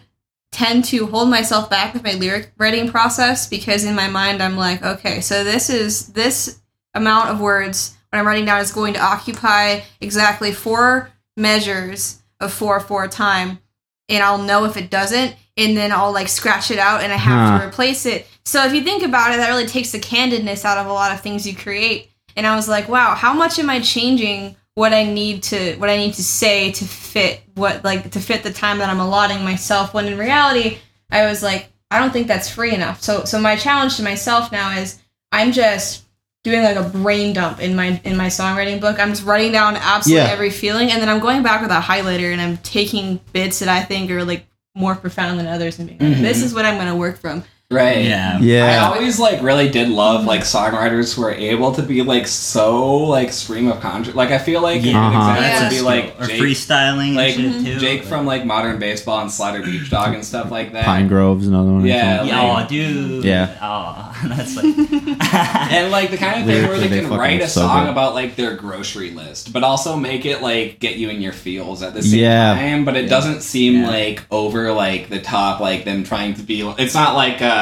[0.52, 4.58] tend to hold myself back with my lyric writing process because in my mind I'm
[4.58, 6.60] like, okay, so this is this
[6.96, 12.52] amount of words when I'm writing down is going to occupy exactly four measures of
[12.52, 13.60] four four time,
[14.08, 17.18] and I'll know if it doesn't, and then I'll like scratch it out and I
[17.18, 17.60] have Huh.
[17.60, 18.28] to replace it.
[18.46, 21.12] So if you think about it, that really takes the candidness out of a lot
[21.14, 22.10] of things you create.
[22.36, 25.90] And I was like, wow, how much am I changing what I need to what
[25.90, 29.44] I need to say to fit what like to fit the time that I'm allotting
[29.44, 30.78] myself when in reality
[31.12, 33.02] I was like, I don't think that's free enough.
[33.02, 34.98] So so my challenge to myself now is
[35.34, 36.06] I'm just
[36.46, 39.00] doing like a brain dump in my in my songwriting book.
[39.00, 40.32] I'm just writing down absolutely Yeah.
[40.32, 43.68] every feeling and then I'm going back with a highlighter and I'm taking bits that
[43.68, 46.24] I think are like more profound than others and being like, mm-hmm.
[46.24, 47.44] this is what I'm gonna work from.
[47.72, 48.04] Right.
[48.04, 48.40] yeah.
[48.40, 48.82] Yeah.
[48.82, 52.98] I always like really did love like songwriters who are able to be like so
[52.98, 54.16] like stream of conscious.
[54.16, 55.30] Like I feel like Yeah, Uh-huh.
[55.30, 55.62] example Yeah.
[55.62, 57.78] would be like or freestyling like shit too.
[57.80, 60.84] Jake but- from like Modern Baseball and Slaughter Beach Dog and stuff like that.
[60.86, 61.86] Pinegrove's another one.
[61.86, 62.32] Yeah, think.
[62.32, 63.24] Yeah, like- oh, dude.
[63.24, 63.56] Yeah.
[63.62, 64.66] Oh, that's like.
[65.72, 67.92] and like the kind of thing where they they can write a so song good.
[67.92, 71.84] about like their grocery list, but also make it like get you in your feels
[71.84, 72.56] at the same Yeah.
[72.56, 72.84] time.
[72.84, 73.90] But it doesn't seem Yeah.
[73.90, 76.62] like over like the top, like them trying to be.
[76.80, 77.58] It's not like uh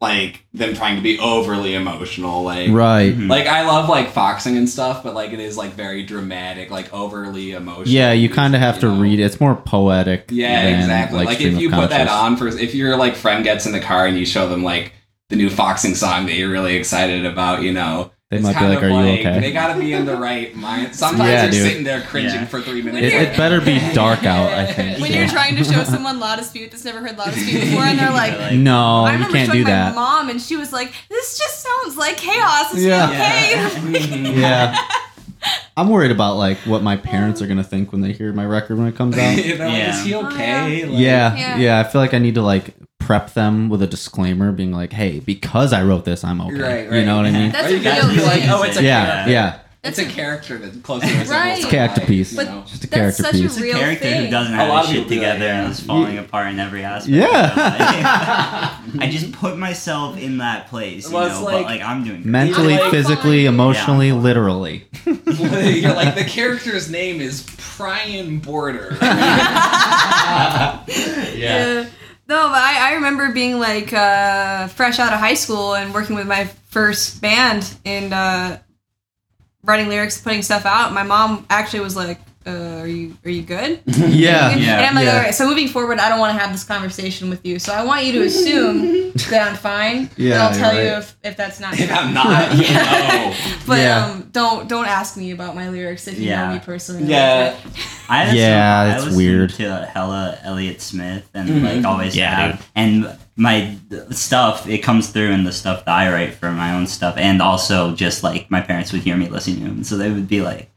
[0.00, 2.42] like them trying to be overly emotional.
[2.42, 3.14] Like Right.
[3.14, 3.28] Mhm.
[3.28, 6.92] like I love like foxing and stuff, but like it is like very dramatic, like
[6.92, 7.88] overly emotional.
[7.88, 9.00] Yeah, you kind of have you to know?
[9.00, 9.20] read.
[9.20, 10.30] It's more poetic.
[10.30, 11.24] Yeah, than, exactly.
[11.24, 13.80] Like, stream if you put that on for if your like friend gets in the
[13.80, 14.94] car and you show them like
[15.28, 18.10] the new foxing song that you're really excited about, you know.
[18.30, 20.54] They it's might be like, of "Are you okay?" They gotta be in the right
[20.54, 20.94] mind.
[21.04, 21.62] Sometimes Yeah, you're dude.
[21.66, 22.44] sitting there cringing Yeah.
[22.46, 23.04] for three minutes.
[23.08, 24.52] It, it better be dark out.
[24.52, 25.00] I think.
[25.00, 25.18] When so.
[25.18, 28.12] you're trying to show someone Loudest Butte that's never heard Loudest Butte before, and they're
[28.12, 29.94] like, Like, No, I you can't do my that.
[29.96, 33.08] mom, and she was like, "This just sounds like chaos." Is Yeah.
[33.08, 33.56] he
[33.96, 34.40] okay?
[34.40, 34.74] Yeah.
[34.76, 34.96] Mm-hmm.
[35.76, 38.78] I'm worried about like what my parents are gonna think when they hear my record
[38.78, 39.36] when it comes out.
[39.44, 39.98] you know, like, Yeah.
[39.98, 40.82] is he okay?
[40.84, 41.56] Uh, like, yeah, Yeah.
[41.56, 44.92] yeah, I feel like I need to like prep them with a disclaimer, being like,
[44.92, 47.50] "Hey, because I wrote this, I'm okay." Right, You know what I mean?
[47.50, 49.32] That's Or a you guys real like, oh, it's a yeah, character.
[49.32, 49.58] yeah.
[49.82, 51.56] It's That's a a- character that closely resembles Right.
[51.56, 52.32] It's a character life, piece.
[52.34, 52.64] you know?
[52.66, 53.58] Just a That's character such a piece.
[53.60, 54.24] real character thing.
[54.26, 55.62] who doesn't A have lot his of shit people do together yeah.
[55.62, 57.16] and is falling apart in every aspect.
[57.16, 57.48] Yeah.
[57.48, 58.96] of their life.
[59.00, 62.20] I just put myself in that place, you Well, know, like- but like I'm doing
[62.20, 62.30] great.
[62.30, 64.14] Mentally, Like- physically, emotionally, Yeah.
[64.16, 64.84] literally.
[65.06, 67.46] You're like the character's name is
[67.78, 68.98] Brian Border.
[71.36, 71.86] Yeah.
[72.30, 76.14] No, but I, I remember being like uh, fresh out of high school and working
[76.14, 78.58] with my first band and uh,
[79.64, 80.92] writing lyrics, putting stuff out.
[80.92, 84.54] My mom actually was like, uh, "Are you are you good?" Yeah.
[84.56, 84.78] Yeah.
[84.78, 85.16] And I'm like, Yeah.
[85.16, 87.58] "All right." So moving forward, I don't want to have this conversation with you.
[87.58, 90.08] So I want you to assume that I'm fine.
[90.16, 91.74] Yeah, and I'll tell you're you if, if that's not.
[91.78, 91.90] if.
[91.92, 93.32] I'm not, Yeah.
[93.32, 93.34] no.
[93.66, 94.06] But Yeah.
[94.06, 96.48] um, don't don't ask me about my lyrics if you Yeah.
[96.48, 97.04] know me personally.
[97.04, 97.56] Yeah.
[98.08, 99.50] I listened- Yeah, I it's listened weird.
[99.54, 101.62] To hella Elliott Smith and Mhm.
[101.76, 102.66] like always Yeah, have, dude.
[102.74, 103.76] and my
[104.10, 107.40] stuff it comes through in the stuff that I write for my own stuff, and
[107.40, 110.40] also just like my parents would hear me listening to him, so they would be
[110.42, 110.70] like,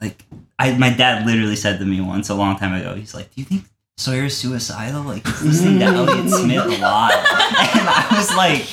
[0.00, 0.24] like
[0.58, 3.40] I my dad literally said to me once a long time ago, he's like, "Do
[3.40, 3.64] you think
[3.96, 5.02] Sawyer's suicidal?
[5.02, 5.94] Like he's listening to mm.
[6.08, 8.66] Elliott Smith a lot," and I was like.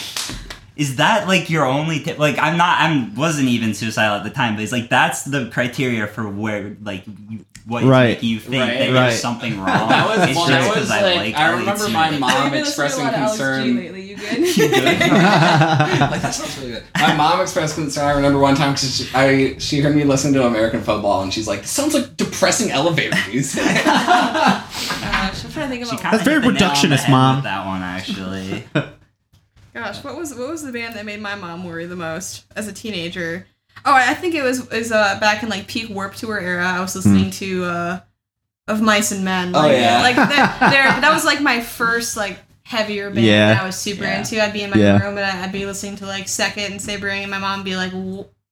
[0.77, 2.17] Is that like your only tip?
[2.17, 5.49] Like I'm not, I'm wasn't even suicidal at the time, but it's like that's the
[5.51, 8.07] criteria for where like you, what is Right.
[8.15, 8.79] making you think Right.
[8.79, 8.93] that Right.
[8.93, 9.89] there's something wrong.
[9.89, 11.93] That was, it's well, just that 'cause was I like, like I remember Smith.
[11.93, 13.75] my I've mom been listening to a expressing lot of concern.
[14.21, 14.47] Lately.
[14.47, 14.59] You good?
[14.59, 14.99] You good?
[15.11, 16.83] like that sounds really good.
[16.95, 18.05] My mom expressed concern.
[18.05, 21.33] I remember one time because she, I she heard me listen to American football and
[21.33, 25.99] she's like, "This sounds like depressing elevator music." Gosh, I'm trying to think about.
[26.01, 27.43] kinda That's very hit the nail on the reductionist, Mom.
[27.43, 28.63] That one actually.
[29.73, 32.67] Gosh, what was what was the band that made my mom worry the most as
[32.67, 33.47] a teenager?
[33.85, 36.65] Oh, I think it was is uh back in like peak Warped Tour era.
[36.65, 37.99] I was listening to uh
[38.67, 39.55] of Mice and Men.
[39.55, 40.01] Oh, Like, yeah.
[40.01, 40.57] like that.
[40.71, 43.53] There, that was like my first like heavier band Yeah.
[43.53, 44.19] that I was super Yeah.
[44.19, 44.43] into.
[44.43, 44.99] I'd be in my Yeah.
[45.01, 47.75] room and I'd be listening to like Second and Sebring, and my mom would be
[47.75, 47.91] like,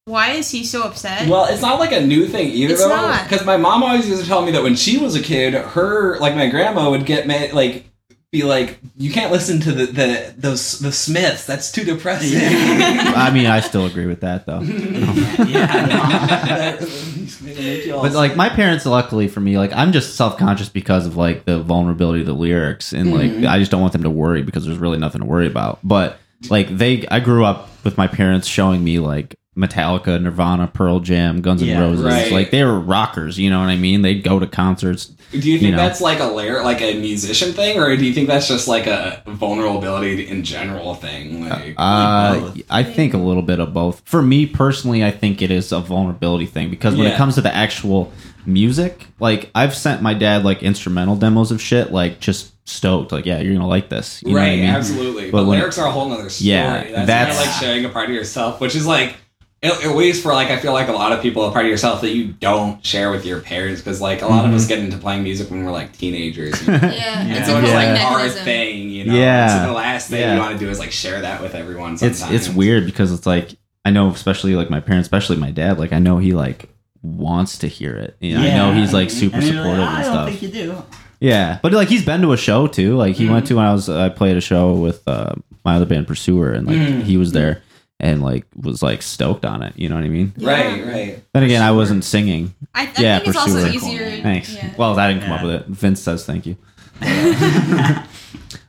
[0.05, 2.89] "Why is he so upset?" well, it's not like a new thing either, It's though.
[2.89, 3.24] not.
[3.30, 6.18] Because my mom always used to tell me that when she was a kid, her
[6.20, 7.86] like my grandma would get mad, like
[8.32, 11.46] be like, you can't listen to the, the those the Smiths.
[11.48, 12.38] That's too depressing.
[12.40, 14.62] I mean, I still agree with that though.
[15.48, 16.78] yeah,
[18.02, 21.46] But like my parents, luckily for me, like I'm just self conscious because of like
[21.46, 23.48] the vulnerability of the lyrics, and like Mhm.
[23.48, 25.80] I just don't want them to worry because there's really nothing to worry about.
[25.84, 26.18] But
[26.50, 31.41] like they, I grew up with my parents showing me like Metallica, Nirvana, Pearl Jam,
[31.41, 32.05] Guns N' Yeah, Roses.
[32.05, 32.32] right.
[32.32, 34.01] Like they were rockers, you know what I mean?
[34.03, 35.07] They'd go to concerts.
[35.32, 35.78] Do you think You know.
[35.78, 38.88] that's like a layer, like a musician thing, or do you think that's just like
[38.88, 41.47] a vulnerability in general thing?
[41.49, 42.62] Like, Uh, both.
[42.70, 44.01] I think a little bit of both.
[44.05, 47.14] For me personally, I think it is a vulnerability thing because when Yeah.
[47.14, 48.12] it comes to the actual
[48.45, 53.26] music, like I've sent my dad like instrumental demos of shit, like just stoked, like
[53.26, 54.70] yeah, you're gonna like this, you know what I right, mean?
[54.70, 55.24] absolutely.
[55.32, 56.49] But But, when- lyrics are a whole nother story.
[56.51, 59.16] Yeah, that's, that's- kind of like sharing a part of yourself, which is like.
[59.62, 61.70] At at least for like, I feel like a lot of people a part of
[61.72, 64.80] yourself that you don't share with your parents because like a lot of us get
[64.80, 66.62] into playing music when we're like teenagers.
[66.66, 66.80] You know?
[66.82, 66.89] Yeah,
[67.28, 67.38] Yeah.
[67.39, 67.76] it's so it's Yeah.
[67.76, 69.14] like coping our thing, you know.
[69.14, 69.62] Yeah.
[69.64, 70.36] So the last thing Yeah.
[70.36, 71.93] you want to do is like share that with everyone.
[71.93, 72.32] it's Sometimes.
[72.47, 75.78] it's weird because it's like I know, especially like my parents, especially my dad.
[75.78, 76.70] Like I know he like
[77.01, 78.16] wants to hear it.
[78.22, 80.30] You know, I know he's like super And you're like, supportive I and don't stuff.
[80.30, 80.84] think you do.
[81.20, 82.95] Yeah, but like he's been to a show too.
[82.95, 85.34] Like he went to when I was I played a show with uh,
[85.66, 87.03] my other band Pursuer, and like Mm.
[87.03, 87.62] he was there
[88.00, 89.74] and like was like stoked on it.
[89.78, 90.34] You know what I mean?
[90.38, 91.24] Right, right.
[91.34, 92.54] Then again, I wasn't singing.
[92.74, 93.70] I, I Yeah, think it's also Pursuer.
[93.74, 94.22] easier.
[94.22, 94.54] Thanks.
[94.56, 94.74] Yeah.
[94.78, 95.66] Well, I didn't come up with it.
[95.68, 96.56] Vince says thank you.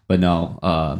[0.08, 0.98] but no, uh,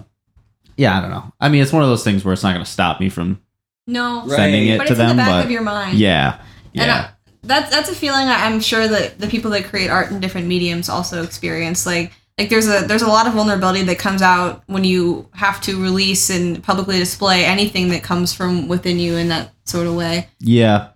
[0.76, 1.33] yeah, I don't know.
[1.41, 3.41] I mean, it's one of those things where it's not going to stop me from
[3.87, 4.37] no, Right.
[4.37, 5.16] sending it but to it's in them.
[5.16, 5.99] the back but of your mind.
[5.99, 6.39] yeah,
[6.74, 7.11] And yeah, I,
[7.43, 10.89] that's that's a feeling I'm sure that the people that create art in different mediums
[10.89, 11.87] also experience.
[11.87, 15.61] Like like there's a there's a lot of vulnerability that comes out when you have
[15.62, 19.95] to release and publicly display anything that comes from within you in that sort of
[19.95, 20.26] way.
[20.38, 20.88] yeah.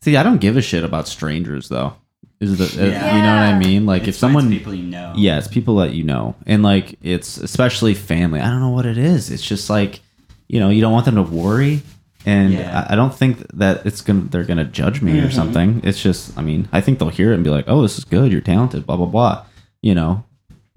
[0.00, 1.94] See, I don't give a shit about strangers though.
[2.40, 3.84] Is the uh, you know what I mean?
[3.86, 5.12] Like if It's when it's someone people you know.
[5.16, 6.34] Yeah, it's people that you know.
[6.46, 8.40] And like it's especially family.
[8.40, 9.30] I don't know what it is.
[9.30, 10.00] It's just like,
[10.48, 11.82] you know, you don't want them to worry.
[12.24, 12.86] And Yeah.
[12.88, 15.32] I, I don't think that it's gonna they're gonna judge me or Mhm.
[15.32, 15.80] something.
[15.84, 18.04] It's just I mean, I think they'll hear it and be like, Oh, this is
[18.04, 19.44] good, you're talented, blah blah blah.
[19.82, 20.24] You know.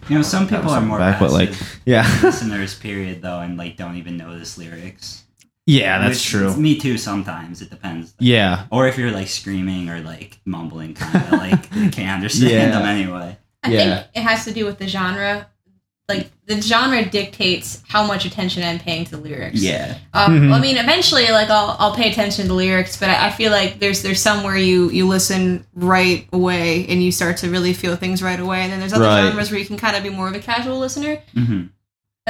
[0.10, 2.20] You know, some people are more back, but like passive yeah.
[2.24, 5.24] listeners, period, though, and like don't even notice lyrics.
[5.66, 6.56] yeah, that's Which- true.
[6.58, 6.98] Me too.
[6.98, 8.14] Sometimes it depends.
[8.20, 8.68] Yeah.
[8.72, 12.80] Or if you're like screaming or like mumbling, kind of like they can't understand Yeah.
[12.80, 13.38] them anyway.
[13.64, 13.96] I Yeah.
[14.02, 15.48] think it has to do with the genre.
[16.08, 19.60] Like the genre dictates how much attention I'm paying to the lyrics.
[19.60, 19.98] Yeah.
[20.14, 20.54] Um, Mhm.
[20.54, 23.52] I mean, eventually, like I'll I'll pay attention to the lyrics, but I, I feel
[23.52, 27.96] like there's there's somewhere you you listen right away and you start to really feel
[27.96, 29.28] things right away, and then there's other Right.
[29.30, 31.22] genres where you can kind of be more of a casual lilistener.
[31.34, 31.64] hmm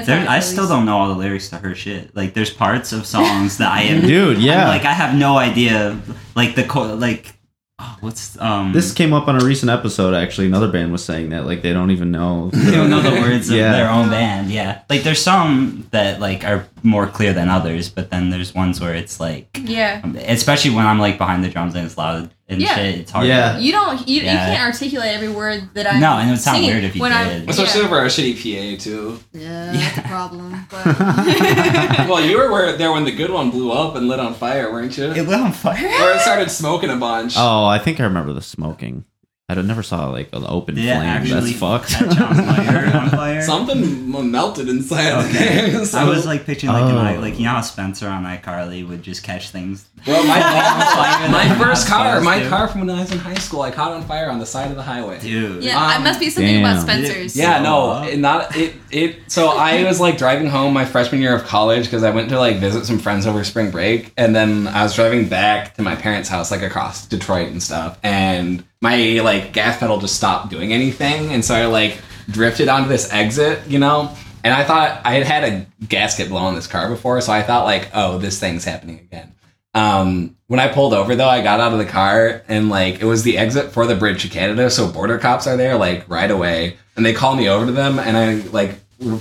[0.05, 2.15] There, I still don't know all the lyrics to her shit.
[2.15, 4.63] Like, there's parts of songs that I am, Dude, yeah.
[4.63, 5.99] I'm like I have no idea.
[6.33, 7.33] Like the co- like,
[7.79, 8.73] oh, what's um.
[8.73, 10.47] this came up on a recent episode actually.
[10.47, 13.49] Another band was saying that like they don't even know they don't know the words
[13.49, 14.51] of their own band.
[14.51, 18.79] Yeah, like there's some that like are more clear than others, but then there's ones
[18.79, 19.47] where it's like.
[19.65, 20.05] Yeah.
[20.27, 22.75] especially when I'm like behind the drums and it's loud and Yeah.
[22.75, 22.95] shit.
[22.99, 23.27] It's hard.
[23.27, 23.57] Yeah.
[23.57, 26.63] You don't you, you can't articulate every word that I No, and it would sound
[26.63, 27.49] weird if you when I'm- did.
[27.49, 27.87] Especially yeah.
[27.87, 29.19] for our shitty PA too.
[29.33, 29.41] Yeah,
[29.73, 29.77] Yeah.
[29.79, 30.67] that's a problem.
[30.69, 30.85] But
[32.09, 34.71] well, you were where- there when the good one blew up and lit on fire,
[34.71, 35.05] weren't you?
[35.11, 35.75] It lit on fire.
[35.85, 37.33] or it started smoking a bunch.
[37.37, 39.05] Oh, I think I remember the smoking.
[39.47, 41.07] I don't- never saw like an open Yeah, flame.
[41.07, 41.89] actually, That's fucked.
[41.89, 42.91] catch on fire.
[42.97, 43.41] On fire.
[43.43, 45.23] Something m- melted inside.
[45.25, 45.69] Okay.
[45.71, 46.99] there, so- I was like picturing like an Oh.
[46.99, 49.85] I like you know how Spencer on iCarly would just catch things.
[50.03, 52.49] Bro, my, Fire my that first you're not car, supposed my to.
[52.49, 54.71] car from when I was in high school, I caught on fire on the side
[54.71, 55.19] of the highway.
[55.19, 55.63] Dude.
[55.63, 57.03] yeah, I Um, must be something about damn.
[57.05, 57.35] Spencer's.
[57.35, 58.03] Yeah, no, Wow.
[58.03, 58.73] it, not it.
[58.95, 59.31] It.
[59.31, 62.39] So I was like driving home my freshman year of college because I went to
[62.39, 65.95] like visit some friends over spring break, and then I was driving back to my
[65.95, 70.71] parents' house, like across Detroit and stuff, and my like gas pedal just stopped doing
[70.73, 74.15] anything, and so I like drifted onto this exit, you know.
[74.43, 77.41] And I thought I had had a gasket blow on this car before, so I
[77.41, 79.33] thought like, oh, this thing's happening again.
[79.73, 83.05] Um, when I pulled over though, I got out of the car and like it
[83.05, 86.31] was the exit for the bridge to Canada, so border cops are there like right
[86.31, 88.75] away, and they call me over to them, and I like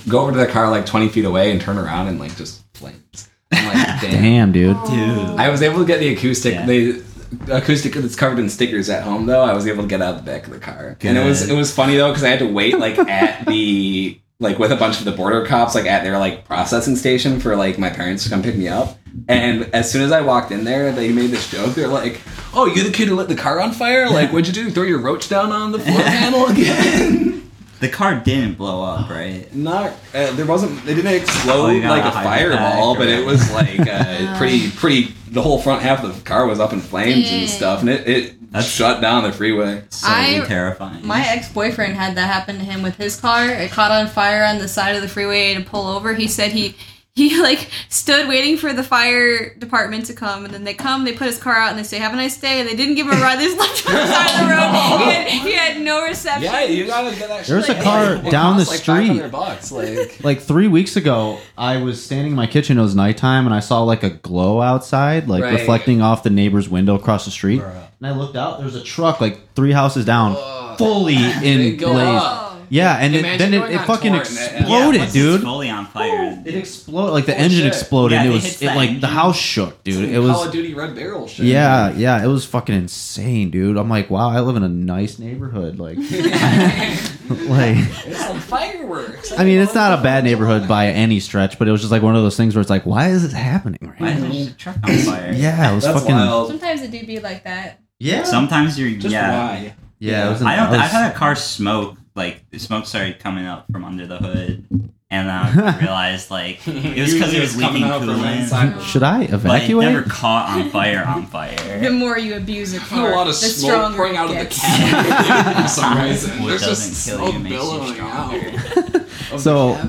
[0.09, 2.65] go over to the car like twenty feet away and turn around and like just
[2.75, 3.29] flames.
[3.53, 4.23] I'm like, damn.
[4.23, 4.77] Damn, dude.
[4.85, 5.39] Dude.
[5.39, 6.55] I was able to get the acoustic.
[6.55, 6.67] Yeah.
[6.67, 7.03] The
[7.51, 9.43] acoustic that's covered in stickers at home though.
[9.43, 11.49] I was able to get out of the back of the car, and it was
[11.49, 14.77] it was funny though because I had to wait like at the like with a
[14.77, 18.25] bunch of the border cops like at their like processing station for like my parents
[18.25, 18.99] to come pick me up.
[19.29, 21.75] And as soon as I walked in there, they made this joke.
[21.75, 22.21] They're like,
[22.53, 24.11] "Oh, you the kid who lit the car on fire?
[24.11, 24.71] Like, what'd you do?
[24.71, 27.31] Throw your roach down on the floor panel again?"
[27.85, 29.53] The car didn't blow up, right?
[29.55, 30.81] Not uh, there wasn't.
[30.89, 34.37] It didn't Oh, explode you got like a a fireball, but it was like uh,
[34.39, 35.15] pretty pretty.
[35.31, 37.41] The whole front half of the car was up in flames Dang.
[37.43, 39.83] and stuff, and it, it That's- shut down the freeway.
[39.91, 41.05] So I- terrifying.
[41.07, 43.47] My ex boyfriend had that happen to him with his car.
[43.51, 46.15] It caught on fire on the side of the freeway to pull over.
[46.15, 46.75] He said he
[47.17, 51.13] he like stood waiting for the fire department to come, and then they come, they
[51.13, 53.07] put his car out, and they say, "Have a nice day." And they didn't give
[53.07, 53.39] him a ride.
[53.39, 54.65] They just left him on the side of the road.
[55.05, 56.43] He had, he had no reception.
[56.45, 57.47] Yeah, you gotta get that.
[57.47, 59.31] There's shit a car it down the like street.
[59.31, 60.23] bucks, like.
[60.25, 62.79] Like three weeks ago, I was standing in my kitchen.
[62.79, 65.53] It was nighttime, and I saw like a glow outside, like Right.
[65.61, 67.63] reflecting off the neighbor's window across the street.
[67.63, 68.59] And I looked out.
[68.59, 70.79] There's a truck like three houses down, Ugh.
[70.79, 72.23] fully They in blaze.
[72.65, 72.69] Up.
[72.71, 72.75] Oh.
[72.75, 75.41] Yeah, and it, then it, it fucking tour and that- yeah, exploded, dude.
[75.43, 76.37] Fully on fire.
[76.39, 77.13] Oh, it exploded.
[77.13, 77.67] Like the Oh, engine shit.
[77.69, 78.17] exploded.
[78.17, 80.09] Yeah, it was it, the like the house shook, dude.
[80.09, 81.47] It Call was of Duty Red Barrel shit.
[81.47, 82.23] yeah, yeah.
[82.25, 83.77] It was fucking insane, dude.
[83.77, 85.79] I'm like, wow, I live in a nice neighborhood.
[85.79, 87.77] Like, like.
[88.07, 89.33] It's some fireworks.
[89.39, 92.03] I mean, it's not a bad neighborhood by any stretch, but it was just like
[92.03, 94.27] one of those things where it's like, why is this happening right Why now?
[94.27, 95.33] is the truck on fire?
[95.35, 96.15] Yeah, it was That's fucking.
[96.15, 96.49] wild.
[96.49, 97.81] Sometimes it do be like that.
[97.99, 99.31] Yeah, Sometimes you're Just yeah.
[99.49, 99.75] why?
[99.99, 100.27] yeah.
[100.27, 100.71] It was I don't.
[100.71, 101.97] was- I've had a car smoke.
[102.17, 104.65] Like the smoke started coming up from under the hood,
[105.11, 108.41] and I realized like it was because it was coming leaking out from coolant.
[108.43, 108.83] inside.
[108.83, 109.89] Should I But it evacuate?
[109.93, 111.05] never caught on fire.
[111.07, 111.81] On fire.
[111.81, 114.19] The more you abuse a Had car, a lot of the smoke stronger pouring it
[114.19, 114.61] out of the gets.
[114.61, 116.41] cabin for some reason.
[116.43, 118.99] What There's doesn't just kill smoke you makes you billowing stronger.
[119.35, 119.41] out.
[119.41, 119.81] So-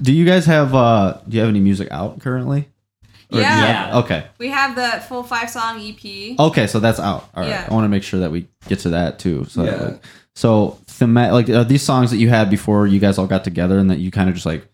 [0.00, 0.74] Do you guys have?
[0.74, 2.68] uh Do you have any music out currently?
[3.32, 3.98] Or do you Yeah.
[4.00, 4.24] Okay.
[4.38, 6.38] We have the full five song EP.
[6.38, 7.28] Okay, so that's out.
[7.34, 7.48] All right.
[7.48, 7.66] Yeah.
[7.68, 9.46] I want to make sure that we get to that too.
[9.48, 9.74] So, Yeah.
[9.76, 10.04] like,
[10.34, 13.78] so thema- like are these songs that you had before you guys all got together
[13.78, 14.66] and that you kind of just like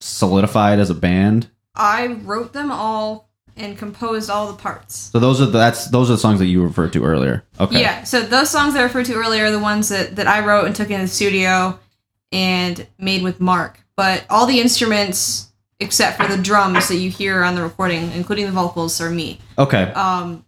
[0.00, 1.48] solidified as a band.
[1.74, 5.10] I wrote them all and composed all the parts.
[5.12, 7.44] So those are the, that's those are the songs that you referred to earlier.
[7.60, 7.80] Okay.
[7.80, 10.44] Yeah, so those songs that I referred to earlier are the ones that, that I
[10.44, 11.78] wrote and took in the studio
[12.32, 13.78] and made with Mark.
[13.96, 18.46] But all the instruments, except for the drums that you hear on the recording, including
[18.46, 19.40] the vocals, are me.
[19.58, 19.84] Okay.
[19.92, 20.44] Um,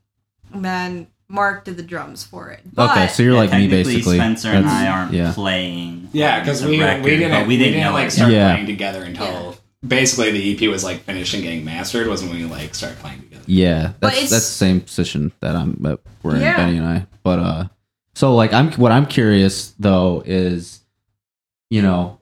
[0.53, 2.61] and then Mark did the drums for it.
[2.73, 3.09] But okay.
[3.09, 4.17] So you're Yeah, like me technically, basically.
[4.19, 5.33] Spencer and That's- I aren't Yeah.
[5.33, 6.09] playing.
[6.13, 8.53] Yeah, because the we record, we didn't but we didn't like start Yeah.
[8.53, 9.57] playing together until
[9.87, 13.21] basically the EP was like finished and getting mastered was when we like started playing
[13.23, 13.43] together.
[13.47, 16.51] Yeah, that's that's the same position that I'm that we're Yeah.
[16.53, 17.07] in, Benny and I.
[17.25, 17.65] But uh,
[18.15, 20.81] so like I'm what I'm curious though is,
[21.71, 22.19] you know,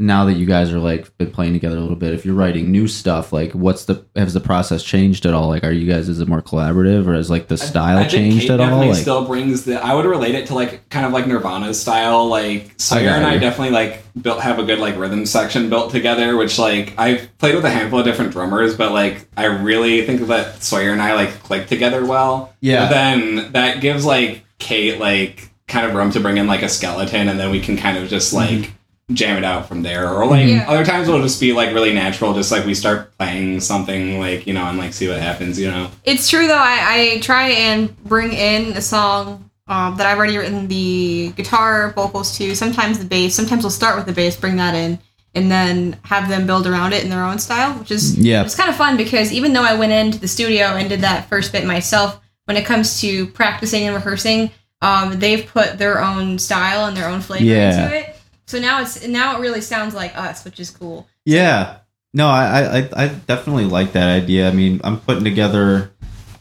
[0.00, 2.72] now that you guys are like been playing together a little bit, if you're writing
[2.72, 5.48] new stuff, like what's the has the process changed at all?
[5.48, 8.12] Like, are you guys is it more collaborative or has like the style I think
[8.12, 8.86] changed Kate at all?
[8.86, 9.84] Like, still brings the.
[9.84, 12.26] I would relate it to like kind of like Nirvana's style.
[12.28, 16.34] Like Sawyer and I definitely like built have a good like rhythm section built together.
[16.34, 20.26] Which like I've played with a handful of different drummers, but like I really think
[20.28, 22.54] that Sawyer and I like click together well.
[22.60, 22.86] Yeah.
[22.86, 26.70] But then that gives like Kate like kind of room to bring in like a
[26.70, 28.50] skeleton, and then we can kind of just like.
[28.50, 28.76] Mm-hmm.
[29.12, 30.64] Jam it out from there, or like Yeah.
[30.68, 34.46] other times it'll just be like really natural, just like we start playing something like
[34.46, 35.90] you know, and like see what happens, you know.
[36.04, 36.54] It's true though.
[36.58, 41.92] I, I try and bring in a song um, that I've already written the guitar,
[41.94, 42.54] vocals to.
[42.56, 43.34] Sometimes the bass.
[43.34, 44.98] Sometimes we'll start with the bass, bring that in,
[45.34, 48.42] and then have them build around it in their own style, which is Yeah.
[48.44, 51.28] It's kind of fun because even though I went into the studio and did that
[51.28, 54.50] first bit myself, when it comes to practicing and rehearsing,
[54.82, 57.84] um, they've put their own style and their own flavor Yeah.
[57.84, 58.09] into it.
[58.50, 61.06] So now it's now it really sounds like us, which is cool.
[61.24, 61.76] Yeah.
[62.12, 64.48] No, I, I I definitely like that idea.
[64.48, 65.92] I mean, I'm putting together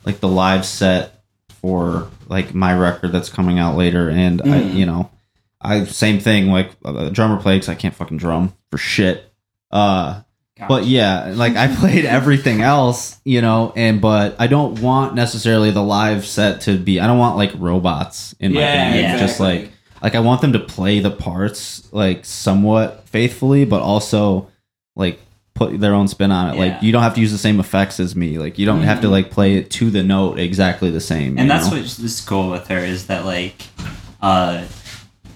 [0.06, 1.24] like the live set
[1.62, 4.74] for like my record that's coming out later, and I, Mm.
[4.74, 5.12] you know,
[5.62, 6.48] I same thing.
[6.52, 9.32] Like a drummer plays, I can't fucking drum for shit.
[9.70, 10.22] Uh,
[10.68, 15.70] but yeah, like I played everything else, you know, and but I don't want necessarily
[15.70, 17.00] the live set to be.
[17.00, 19.20] I don't want like robots in my Yeah, band.
[19.20, 19.60] Just exactly.
[19.66, 19.72] like
[20.02, 24.50] like I want them to play the parts like somewhat faithfully, but also
[24.96, 25.20] like
[25.56, 26.58] put their own spin on it.
[26.60, 28.38] Like you don't have to use the same effects as me.
[28.38, 31.38] Like you don't have to like play it to the note exactly the same.
[31.38, 31.78] and that's know?
[31.78, 33.64] what is cool with her is that like
[34.22, 34.66] uh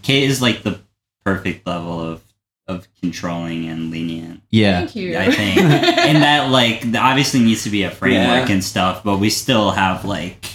[0.02, 0.80] kate is like the
[1.26, 2.22] perfect level of
[2.68, 4.80] of controlling and lenient yeah.
[4.80, 5.18] Thank you.
[5.18, 8.54] i think and that like obviously needs to be a framework Yeah.
[8.56, 10.46] and stuff but we still have like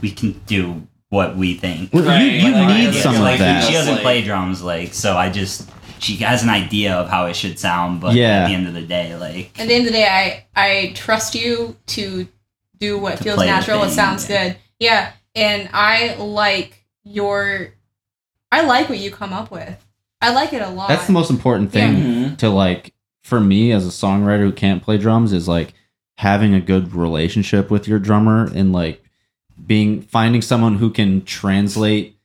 [0.00, 3.34] we can do what we think Well, Right, you, you like, need yeah, some like,
[3.34, 3.64] of that.
[3.64, 7.36] she doesn't play drums like so i just she has an idea of how it
[7.36, 8.44] should sound but Yeah.
[8.44, 10.92] at the end of the day like At the end of the day, I I
[10.94, 12.26] trust you to
[12.78, 13.78] do what To feels natural.
[13.80, 14.48] What sounds yeah.
[14.48, 14.56] good.
[14.80, 17.74] Yeah, and I like your.
[18.50, 19.76] I like what you come up with.
[20.20, 20.88] I like it a lot.
[20.88, 22.38] That's the most important thing Mhm.
[22.38, 22.92] to like
[23.22, 25.74] for me as a songwriter who can't play drums is like
[26.18, 29.01] having a good relationship with your drummer and like
[29.64, 32.16] being finding someone who can translate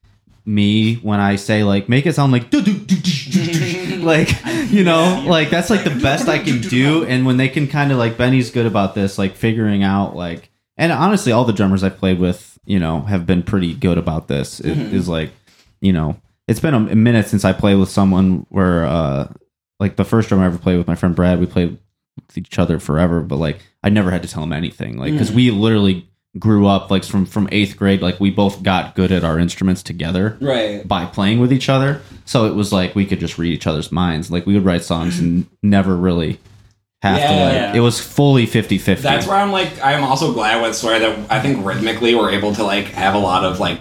[0.45, 4.29] me when I say like make it sound like like
[4.71, 7.03] you know like that's like the best I can do.
[7.05, 10.49] And when they can kind of like Benny's good about this like figuring out like
[10.77, 14.29] and honestly all the drummers I've played with you know have been pretty good about
[14.29, 14.61] this.
[14.61, 15.31] It is like
[15.81, 16.15] you know
[16.47, 19.27] it's been a minute since I played with someone where uh
[19.81, 21.77] like the first drummer I ever played with my friend Brad we played
[22.15, 24.97] with each other forever but like I never had to tell him anything.
[24.97, 26.07] Like because we literally
[26.39, 29.81] grew up like from from eighth grade like we both got good at our instruments
[29.81, 30.87] together Right.
[30.87, 33.91] by playing with each other so it was like we could just read each other's
[33.91, 36.39] minds like we would write songs and never really
[37.01, 37.73] have to like Yeah.
[37.75, 41.39] it was fully 50-50 That's where I'm like, I'm also glad with Sawyer that I
[41.39, 43.79] think rhythmically we're able to like have a lot of like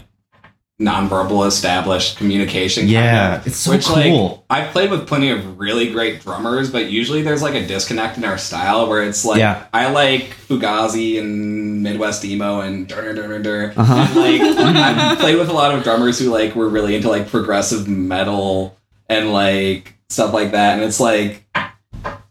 [0.80, 2.82] nonverbal established communication.
[2.82, 4.44] kind Yeah, of, it's so which, cool.
[4.50, 8.18] Like, I've played with plenty of really great drummers, but usually there's like a disconnect
[8.18, 9.66] in our style where it's like Yeah.
[9.72, 13.72] I like Fugazi and Midwest emo and dur dur dur.
[13.74, 13.94] Uh-huh.
[13.94, 17.28] And, like I've played with a lot of drummers who like were really into like
[17.28, 18.76] progressive metal
[19.08, 21.46] and like stuff like that, and it's like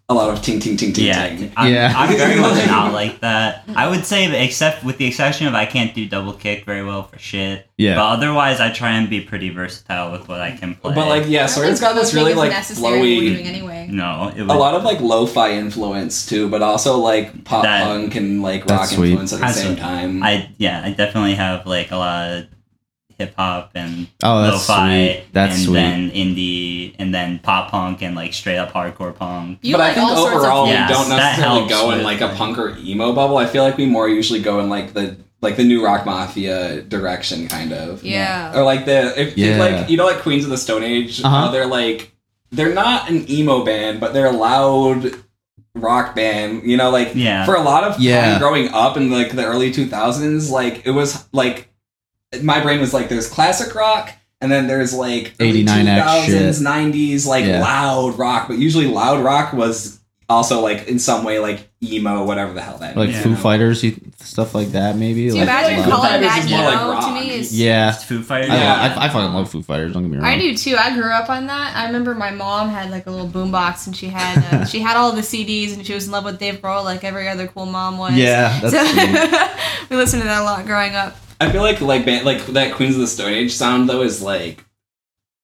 [0.07, 1.51] a lot of ting ting ting ting Yeah, ting.
[1.57, 1.91] I'm, Yeah.
[1.95, 3.63] I'm very much not like that.
[3.75, 6.83] I would say, that except with the exception of I can't do double kick very
[6.83, 7.67] well for shit.
[7.77, 7.95] Yeah.
[7.95, 10.93] But otherwise, I try and be pretty versatile with what I can play.
[10.93, 13.19] But like yeah, I so don't it's think got this really like necessary what flowy.
[13.33, 13.87] doing anyway.
[13.91, 18.13] no, it a lot of like lo-fi influence too, but also like pop That- punk
[18.15, 19.07] and like rock sweet.
[19.09, 19.79] influence at the That's same sweet.
[19.81, 20.21] time.
[20.23, 22.45] I yeah, I definitely have like a lot of
[23.17, 25.23] hip hop and Oh, that's lo-fi, sweet.
[25.33, 25.73] That's and sweet.
[25.73, 29.59] then indie, and then pop punk and like straight up hardcore punk.
[29.61, 31.73] You but like I think all sorts of overall we Yes, don't that necessarily helps
[31.73, 33.37] go in like a like- punk or emo bubble.
[33.37, 36.81] I feel like we more usually go in like the like the new rock mafia
[36.81, 38.03] direction kind of.
[38.03, 38.57] Yeah.
[38.57, 41.29] Or like the if, if, like you know like Queens of the Stone Age, Uh-huh.
[41.45, 42.11] how they're like
[42.51, 45.11] they're not an emo band, but they're a loud
[45.75, 46.63] rock band.
[46.63, 47.45] You know, like Yeah.
[47.45, 48.39] for a lot of Yeah.
[48.39, 51.69] growing up in like the early two thousands, like it was like
[52.41, 54.11] my brain was like there's classic rock
[54.41, 57.61] and then there's like early 89X 2000s, 90s like Yeah.
[57.61, 62.51] loud rock, but usually loud rock was also like in some way like emo, whatever
[62.53, 63.21] the hell that like is, Yeah.
[63.21, 63.41] Foo you know?
[63.41, 63.86] Fighters
[64.17, 66.81] stuff like that maybe Do you like, imagine like- calling Fighters that is more like
[66.81, 67.36] emo to me?
[67.36, 68.49] Is yeah It's Foo Fighters.
[68.49, 68.95] I, Yeah.
[68.97, 70.75] I, I fucking love Foo Fighters don't get me wrong I do too.
[70.77, 71.75] I grew up on that.
[71.77, 74.97] I remember my mom had like a little boombox, and she had uh, she had
[74.97, 77.67] all the CDs, and she was in love with Dave Grohl, like every other cool
[77.67, 78.13] mom was.
[78.15, 81.15] yeah that's So we listened to that a lot growing up.
[81.39, 84.21] I feel like like band, like that Queens of the Stone Age sound though is
[84.21, 84.63] like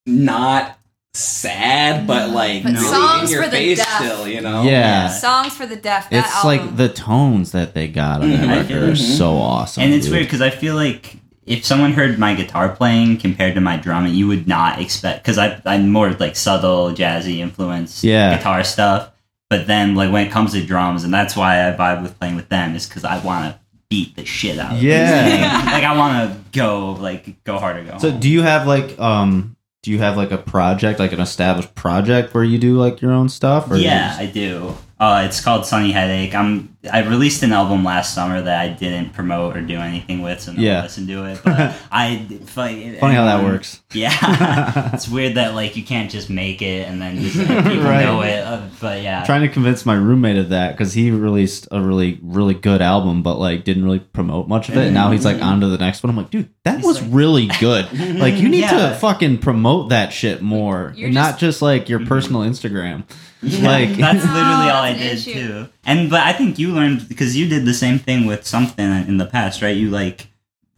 [0.06, 0.78] not
[1.14, 3.88] sad, but like But really songs in your for the face deaf.
[3.96, 4.62] still, you know?
[4.62, 5.08] Yeah.
[5.08, 6.08] Songs for the deaf.
[6.10, 6.66] That it's album.
[6.66, 9.18] like the tones that they got on that I record are Mhm.
[9.18, 10.14] so awesome and it's dude.
[10.14, 14.14] weird because I feel like if someone heard my guitar playing compared to my drumming,
[14.14, 18.36] you would not expect because I I'm more like subtle jazzy influence Yeah.
[18.36, 19.10] guitar stuff.
[19.50, 22.36] But then like when it comes to drums, and that's why I vibe with playing
[22.36, 23.58] with them is because I want to
[23.92, 25.62] beat the shit out of Yeah.
[25.66, 27.98] like I want to go like go hard or go.
[27.98, 28.20] So home.
[28.20, 32.32] do you have like um do you have like a project like an established project
[32.32, 34.74] where you do like your own stuff or yeah, I do.
[35.02, 36.32] Uh, it's called Sunny Headache.
[36.32, 40.40] I'm I released an album last summer that I didn't promote or do anything with,
[40.40, 40.74] so no Yeah.
[40.76, 41.40] one listened to it.
[41.42, 46.30] But I funny, funny how that works Yeah, it's weird that like you can't just
[46.30, 48.04] make it and then just let people Right.
[48.04, 48.38] know it.
[48.44, 52.20] Uh, but yeah, trying to convince my roommate of that because he released a really
[52.22, 55.42] really good album but like didn't really promote much of it and now he's like
[55.42, 57.86] on to the next one i'm like dude that He's was like- really good
[58.20, 58.90] like you need Yeah.
[58.90, 63.04] to fucking promote that shit more and not just- just like your personal instagram
[63.42, 65.32] like that's No, literally all I did issue.
[65.34, 65.68] too.
[65.84, 69.18] And but I think you learned because you did the same thing with something in
[69.18, 69.76] the past, right?
[69.76, 70.28] You like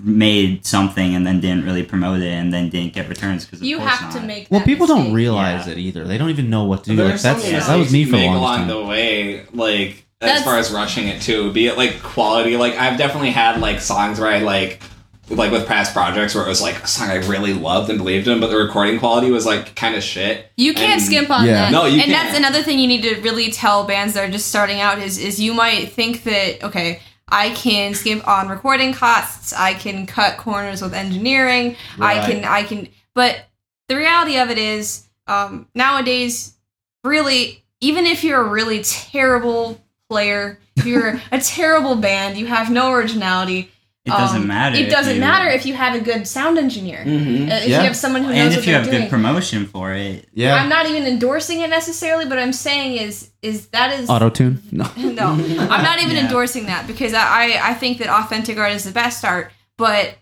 [0.00, 3.78] made something and then didn't really promote it and then didn't get returns because you
[3.78, 4.48] have to make.
[4.50, 5.74] well that people don't realize Yeah.
[5.74, 8.04] it either they don't even know what to do like that's many that was me
[8.04, 11.22] for a you long along time the way, like as That's- far as rushing it
[11.22, 11.52] too.
[11.52, 14.80] Be it like quality, like I've definitely had like songs where I like
[15.30, 18.28] like with past projects where it was like a song I really loved and believed
[18.28, 20.46] in, but the recording quality was like kind of shit.
[20.56, 21.52] You can't And- skimp on Yeah.
[21.54, 21.72] that.
[21.72, 22.38] No, you and that's can't.
[22.38, 25.40] another thing you need to really tell bands that are just starting out is is
[25.40, 30.82] you might think that okay, I can skimp on recording costs, I can cut corners
[30.82, 33.46] with engineering, I can I can but
[33.88, 36.52] the reality of it is um, nowadays
[37.02, 42.70] really even if you're a really terrible player, if you're a terrible band, you have
[42.70, 43.70] no originality.
[44.06, 44.76] It doesn't um, matter.
[44.76, 46.98] It if doesn't you- matter if you have a good sound engineer.
[47.06, 47.50] Mm-hmm.
[47.50, 47.78] Uh, if Yeah.
[47.80, 49.00] you have someone who knows and what if you have doing.
[49.02, 50.28] good promotion for it.
[50.34, 54.28] yeah I'm not even endorsing it necessarily, but I'm saying is is that is auto
[54.28, 55.28] tune no no.
[55.28, 56.24] I'm not even Yeah.
[56.26, 60.18] endorsing that because I, I I think that authentic art is the best art, but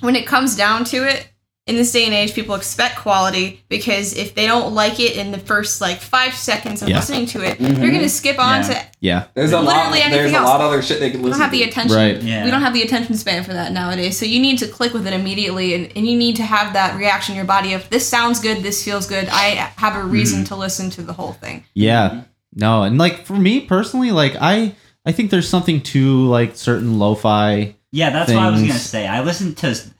[0.00, 1.28] when it comes down to it,
[1.66, 5.30] in this day and age, people expect quality because if they don't like it in
[5.30, 6.96] the first like five seconds of Yeah.
[6.96, 7.80] listening to it, mm-hmm.
[7.80, 8.68] they're gonna skip on Yeah.
[8.68, 8.86] to.
[9.00, 9.24] Yeah.
[9.34, 9.76] There's a lot.
[9.76, 11.24] Literally anything There's a lot of other shit they can listen.
[11.24, 11.68] We don't have the to.
[11.68, 11.96] attention.
[11.96, 12.22] Right.
[12.22, 12.44] Yeah.
[12.44, 14.18] We don't have the attention span for that nowadays.
[14.18, 16.96] So you need to click with it immediately, and, and you need to have that
[16.96, 19.28] reaction in your body of this sounds good, this feels good.
[19.30, 20.54] I have a reason mm-hmm.
[20.54, 21.64] to listen to the whole thing.
[21.74, 22.22] Yeah.
[22.52, 24.74] No, and like for me personally, like I
[25.06, 27.76] I think there's something to like certain lo-fi.
[27.92, 29.06] Yeah, that's what I was gonna say.
[29.06, 29.90] I listen to s-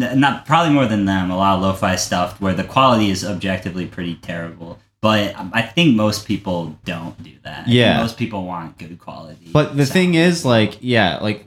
[0.00, 3.24] n- not probably more than them a lot of lo-fi stuff where the quality is
[3.24, 4.78] objectively pretty terrible.
[5.02, 7.66] But I think most people don't do that.
[7.66, 8.00] I Yeah.
[8.00, 9.50] most people want good quality.
[9.52, 9.92] But the sound.
[9.92, 11.46] thing is like yeah, like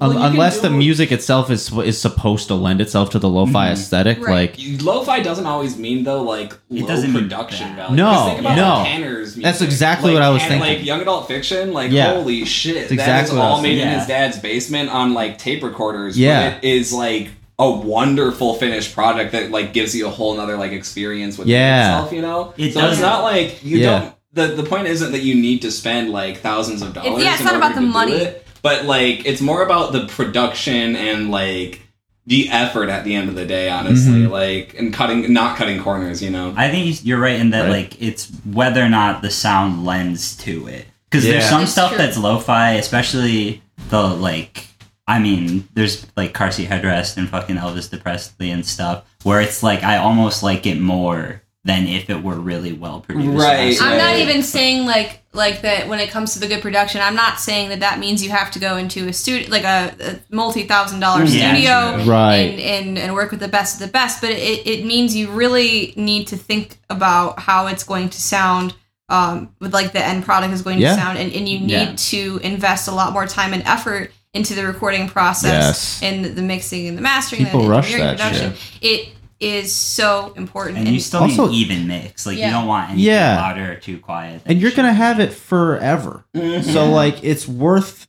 [0.00, 3.10] Well, un- you can unless the it- music itself is is supposed to lend itself
[3.10, 3.72] to the lo-fi Mhm.
[3.72, 4.56] aesthetic, Right.
[4.56, 7.96] like Lo-fi doesn't always mean though like It low doesn't mean production value.
[7.96, 8.68] No, think about no.
[8.76, 9.42] like Tanner's music.
[9.42, 10.78] That's exactly Like, what I was Tanner- thinking.
[10.78, 12.14] Like young adult fiction, like Yeah.
[12.14, 13.98] holy shit, That's exactly is what I all was made in thinking.
[13.98, 16.18] his dad's basement on like tape recorders.
[16.18, 16.50] Yeah.
[16.50, 17.28] but it is like
[17.58, 21.90] a wonderful finished product that like gives you a whole nother like experience with Yeah.
[21.98, 22.12] itself.
[22.12, 22.92] You know, It so does.
[22.94, 23.86] it's not like you Yeah.
[24.00, 24.12] don't.
[24.32, 27.22] The, the point isn't that you need to spend like thousands of dollars.
[27.22, 28.12] yeah, it's in not order about the to do money.
[28.12, 31.80] it, but like it's more about the production and like
[32.26, 33.68] the effort at the end of the day.
[33.70, 34.30] Honestly, Mhm.
[34.30, 36.22] like and cutting, not cutting corners.
[36.22, 36.54] You know.
[36.56, 37.70] I think you're right in that Right.
[37.70, 40.86] like it's whether or not the sound lends to it.
[41.10, 41.98] Because there's some That's stuff true.
[41.98, 44.66] that's lo-fi, especially the like.
[45.08, 49.60] I mean, there's like car seat headrest and fucking Elvis Presley and stuff, where it's
[49.60, 53.36] like I almost like it more than if it were really well produced.
[53.36, 53.76] Right.
[53.80, 57.00] I'm not even saying like like that when it comes to the good production.
[57.02, 59.94] I'm not saying that that means you have to go into a studio like a,
[60.00, 62.10] a multi thousand dollar Yeah, studio true.
[62.12, 62.34] Right.
[62.36, 64.20] and, and and work with the best of the best.
[64.22, 68.74] But it, it means you really need to think about how it's going to sound.
[69.10, 70.94] Um, with like the end product is going Yeah.
[70.94, 71.94] to sound, and, and you need Yeah.
[71.96, 76.00] to invest a lot more time and effort into the recording process Yes.
[76.04, 77.44] and the mixing and the mastering.
[77.44, 78.52] People and rush that production.
[78.80, 79.08] It
[79.40, 80.78] is so important.
[80.78, 82.26] And you still Also- need even mix.
[82.26, 82.46] Like Yeah.
[82.48, 83.36] you don't want anything Yeah.
[83.40, 84.42] louder or too quiet.
[84.46, 86.24] and you're gonna have it forever.
[86.36, 86.70] Mm-hmm.
[86.70, 88.06] So like it's worth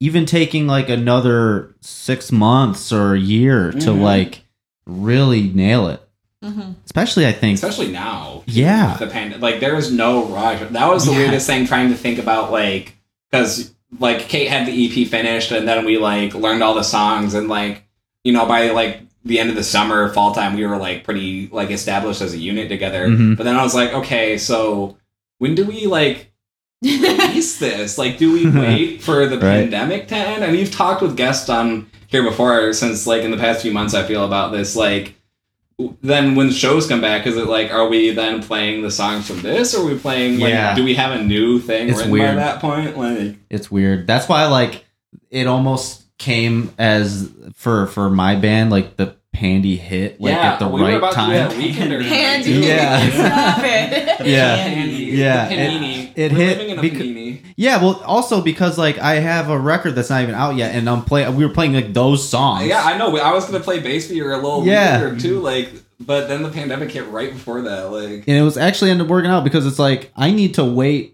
[0.00, 4.00] even taking like another six months or a year to Mhm.
[4.02, 4.42] like
[4.86, 6.02] really nail it.
[6.44, 6.74] Mhm.
[6.84, 8.42] Especially I think especially now.
[8.46, 8.90] Yeah.
[8.90, 10.60] with the pandemic, like there was no rush.
[10.70, 11.18] That was the Yeah.
[11.18, 12.96] weirdest thing trying to think about, like
[13.30, 17.32] because like Kate had the EP finished, and then we like learned all the songs,
[17.32, 17.86] and like
[18.24, 21.48] you know by like the end of the summer, fall time, we were like pretty
[21.52, 23.08] like established as a unit together.
[23.08, 23.36] Mhm.
[23.36, 24.96] But then I was like, okay, so
[25.38, 26.30] when do we like
[26.82, 27.96] release this?
[27.98, 29.62] Like, do we wait for the Right.
[29.70, 30.44] pandemic to end?
[30.44, 33.94] And you've talked with guests on here before, since like in the past few months,
[33.94, 34.76] I feel about this.
[34.76, 35.14] Like,
[36.02, 39.42] then when shows come back, is it like, are we then playing the songs from
[39.42, 40.38] this, or are we playing?
[40.38, 40.74] Like, Yeah.
[40.74, 42.28] do we have a new thing It's written weird.
[42.30, 42.96] by that point?
[42.96, 44.06] Like, it's weird.
[44.06, 44.84] That's why like
[45.30, 50.58] it almost came as for for my band like the pandy hit like yeah, at
[50.60, 51.50] the we were right about time.
[51.50, 52.02] To, yeah, Weekender.
[52.02, 52.50] Handy.
[52.52, 53.10] Yeah.
[53.10, 54.04] Stop it.
[54.26, 54.54] Yeah.
[54.56, 54.92] Handy.
[55.06, 58.98] Yeah, The it- it We're hit living in a becau- Yeah, well, also because like
[58.98, 61.34] I have a record that's not even out yet, and I'm playing.
[61.34, 62.68] We were playing like those songs.
[62.68, 63.16] Yeah, I know.
[63.18, 65.00] I was gonna play bass for you a little Yeah.
[65.02, 67.90] later too, like, but then the pandemic hit right before that.
[67.90, 70.64] Like, and it was actually ended up working out because it's like I need to
[70.64, 71.13] wait.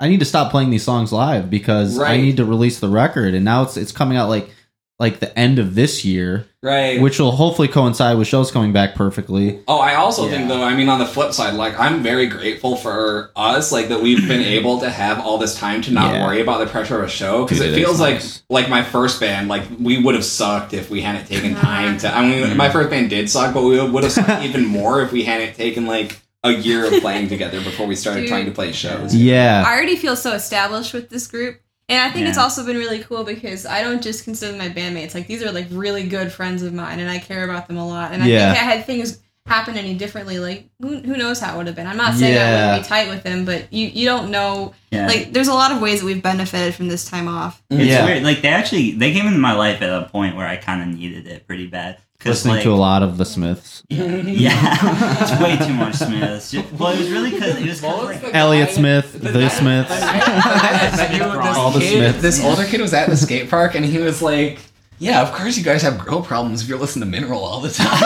[0.00, 3.34] I need to stop playing these songs live because I need to release the record,
[3.34, 4.50] and now it's it's coming out like
[4.98, 7.00] like the end of this year, right.
[7.00, 9.58] which will hopefully coincide with shows coming back perfectly.
[9.66, 10.30] Oh, I also Yeah.
[10.32, 13.88] think though, I mean, on the flip side, like I'm very grateful for us, like
[13.88, 16.24] that we've been able to have all this time to not Yeah.
[16.24, 18.42] worry about the pressure of a show because Dude, it it is feels like nice.
[18.48, 22.16] like my first band, like we would have sucked if we hadn't taken time to.
[22.16, 22.56] I mean, Mm-hmm.
[22.56, 25.56] my first band did suck, but we would have sucked even more if we hadn't
[25.56, 28.28] taken like a year of playing together before we started Dude.
[28.28, 29.14] trying to play shows.
[29.14, 31.60] Yeah, I already feel so established with this group.
[31.88, 35.14] And I think it's also been really cool because I don't just consider my bandmates.
[35.14, 37.86] Like these are like really good friends of mine and I care about them a
[37.86, 38.12] lot.
[38.12, 38.52] And I Yeah.
[38.54, 41.76] think I had things happen any differently, like who, who knows how it would have
[41.76, 41.86] been.
[41.88, 45.06] I'm not saying I wouldn't be tight with them, but you, you don't know Yeah.
[45.08, 47.62] like there's a lot of ways that we've benefited from this time off.
[47.68, 48.06] It's Yeah.
[48.06, 48.22] weird.
[48.22, 50.96] Like they actually they came into my life at a point where I kind of
[50.98, 51.98] needed it pretty bad.
[52.22, 56.54] 'Cause, listening like, to a lot of the Smiths, Yeah, it's way too much Smiths.
[56.78, 59.90] Well, it was really because it was like Elliott Smith, the Smiths.
[61.56, 62.22] All the Smiths.
[62.22, 64.60] This older kid was at the skate park and he was like,
[64.98, 67.70] "Yeah, of course you guys have girl problems if you're listening to Mineral all the
[67.70, 67.98] time."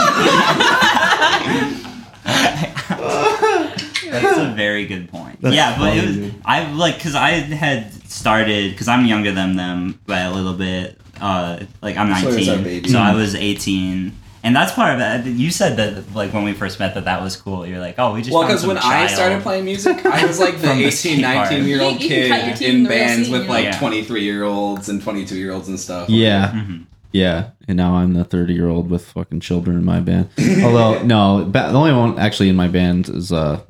[4.10, 5.40] That's a very good point.
[5.42, 6.34] That's yeah, but it was dude.
[6.44, 10.98] I like because I had started because I'm younger than them by a little bit.
[11.20, 12.98] Uh, like I'm 19, so.
[12.98, 14.12] I was 18,
[14.44, 15.30] and that's part of it.
[15.30, 17.66] You said that like when we first met that that was cool.
[17.66, 20.38] You're like, oh, we just Well, because some when I started playing music, I was
[20.38, 22.82] like the 18, 19 year old You can- you can cut your kid in in
[22.84, 23.78] the real bands with like Yeah.
[23.78, 26.08] 23 year olds and 22 year olds and stuff.
[26.08, 26.84] Yeah, Mhm.
[27.12, 30.28] Yeah, and now I'm the 30 year old with fucking children in my band.
[30.62, 33.60] Although no, ba- the only one actually in my band is uh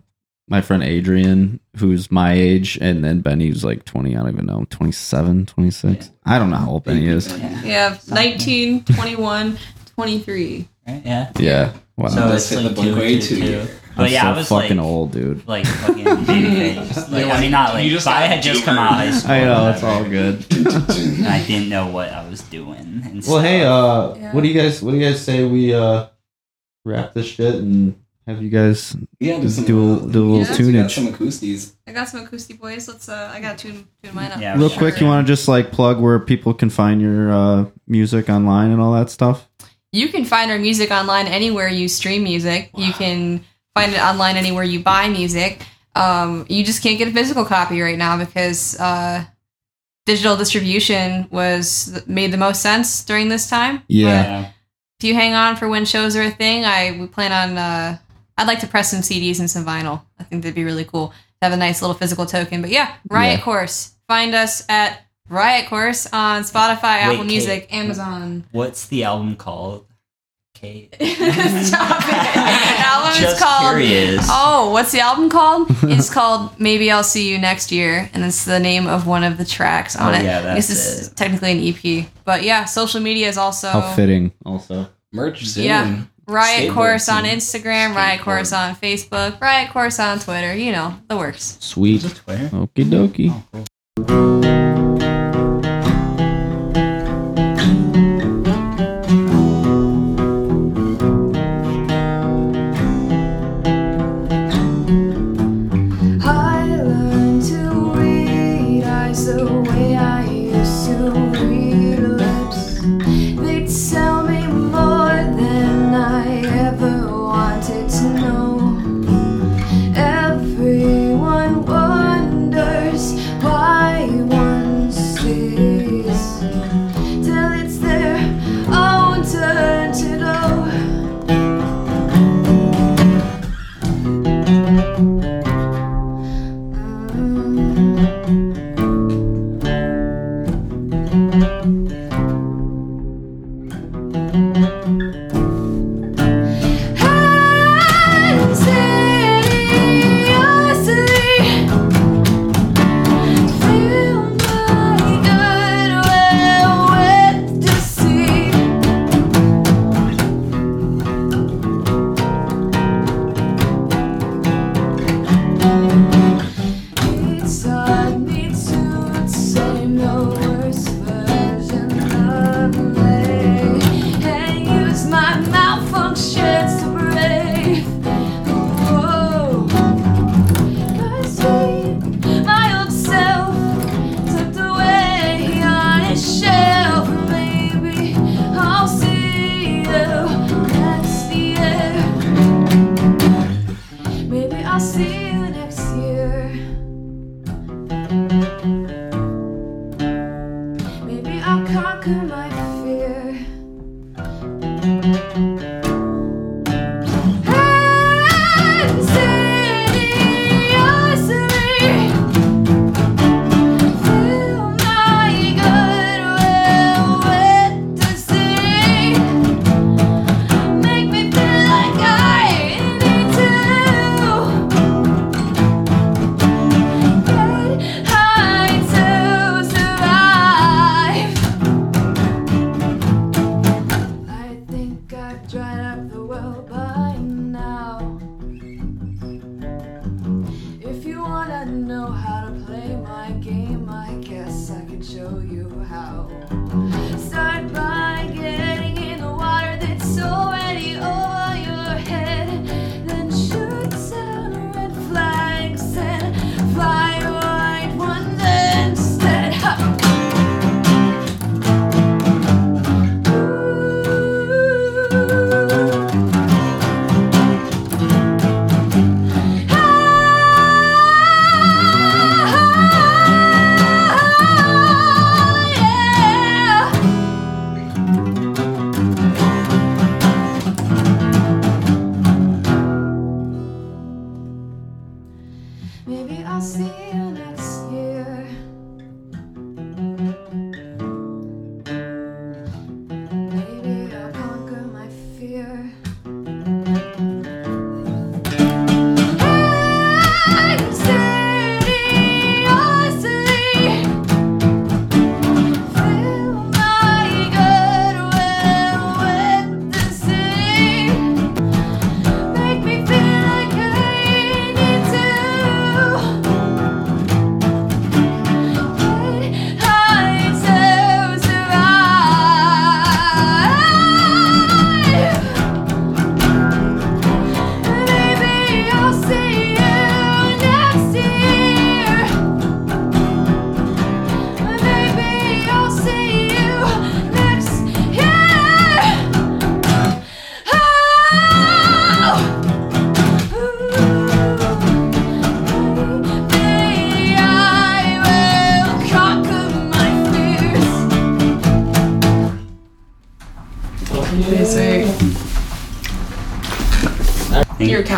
[0.48, 4.14] my friend Adrian, who's my age, and then Benny's like 20.
[4.16, 6.10] I don't even know, 27, 26.
[6.24, 7.26] I don't know how old Benny is.
[7.64, 9.58] Yeah, 19, 21,
[9.94, 10.68] 23.
[10.86, 11.02] Right?
[11.04, 11.32] Yeah.
[11.38, 12.08] Yeah, wow.
[12.08, 13.44] So Let's it's like the two, Blink-182 two, two.
[13.44, 13.68] year.
[13.96, 15.48] But I'm yeah, so I was fucking like, old, dude.
[15.48, 17.10] like fucking babyface.
[17.10, 19.10] Like, I mean, not like, You just but I had just come out of high
[19.10, 19.30] school.
[19.32, 20.46] I or know it's whatever, all good.
[21.16, 23.00] And I didn't know what I was doing.
[23.04, 24.34] And Well, hey, uh, Yeah.
[24.34, 26.08] what do you guys what do you guys say we uh
[26.84, 27.96] wrap this shit and
[28.26, 30.66] have you guys Yeah, do some do a, do a little Yeah.
[30.66, 30.94] We got tunage?
[30.94, 31.72] some acousties.
[31.86, 32.88] I got some acoustic boys.
[32.88, 33.08] Let's.
[33.08, 34.40] Uh, I got to tune tune mine up.
[34.40, 34.78] Yeah, Real sure.
[34.78, 38.70] quick, you want to just like plug where people can find your uh, music online
[38.70, 39.48] and all that stuff?
[39.92, 42.70] You can find our music online anywhere you stream music.
[42.76, 45.62] You can find it online anywhere you buy music.
[45.94, 49.24] Um, you just can't get a physical copy right now because uh,
[50.04, 53.82] digital distribution was made the most sense during this time.
[53.88, 54.04] Yeah.
[54.06, 54.50] But Yeah.
[54.98, 57.98] if you hang on for when shows are a thing, I we plan on.
[58.38, 60.02] I'd like to press some CDs and some vinyl.
[60.18, 62.60] I think that'd be really cool to have a nice little physical token.
[62.60, 63.44] But yeah, Riot Yeah.
[63.44, 63.94] Course.
[64.08, 67.26] Find us at Riot Course on Spotify, Apple Kate.
[67.26, 68.44] Music, Amazon.
[68.52, 69.86] What's the album called?
[70.54, 70.94] Kate.
[70.94, 72.34] Stop it.
[72.34, 73.76] The album is Just called.
[73.76, 74.26] curious.
[74.30, 75.68] Oh, what's the album called?
[75.82, 79.36] it's called Maybe I'll See You Next Year, and it's the name of one of
[79.36, 80.24] the tracks on Oh, it.
[80.24, 81.16] yeah, that's this is it.
[81.16, 84.88] technically an EP, but yeah, social media is also How fitting, also.
[85.12, 85.64] Merch soon.
[85.64, 86.02] Yeah.
[86.26, 87.38] Riot Skateboard Course on scene.
[87.38, 88.24] Instagram, Riot Skateboard.
[88.24, 90.54] Course on Facebook, Riot Course on Twitter.
[90.54, 91.56] You know the works.
[91.60, 92.02] Sweet.
[92.02, 92.48] Twitter?
[92.48, 93.30] Okie dokie.
[93.30, 93.64] Oh,
[94.06, 94.55] cool.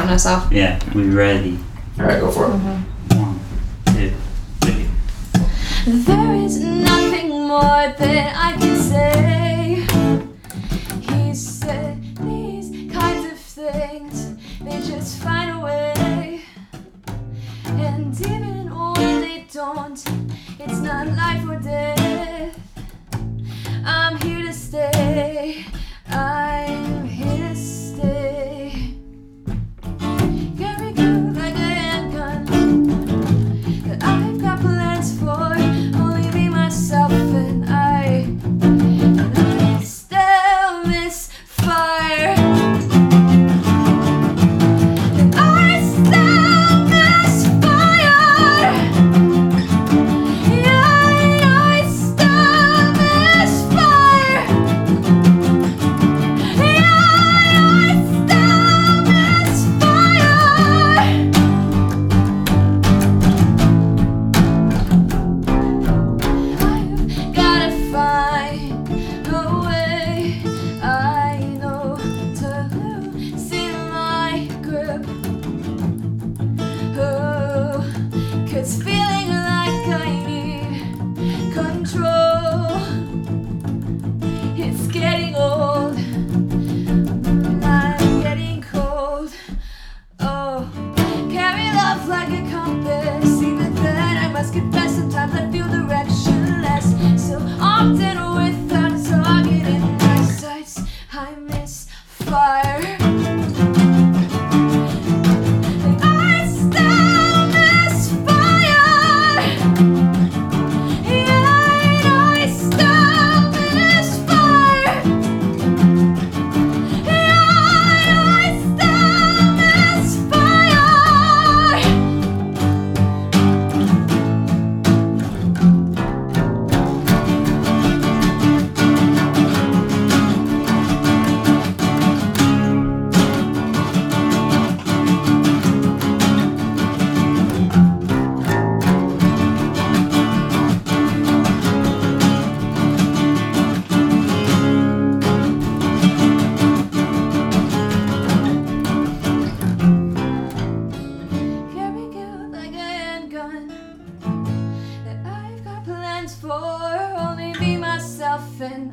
[0.08, 0.50] myself.
[0.52, 1.58] Yeah, we rarely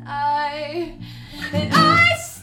[0.06, 0.94] I
[1.52, 2.35] and I.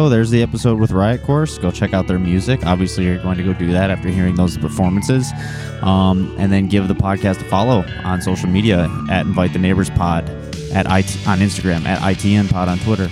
[0.00, 0.08] show.
[0.08, 1.58] There's the episode with Riot Course.
[1.58, 2.64] Go check out their music.
[2.64, 5.30] Obviously, you're going to go do that after hearing those performances.
[5.82, 9.90] Um, and then give the podcast a follow on social media at Invite the Neighbors
[9.90, 10.28] Pod
[10.72, 13.10] at IT, on Instagram, at ITN Pod on Twitter.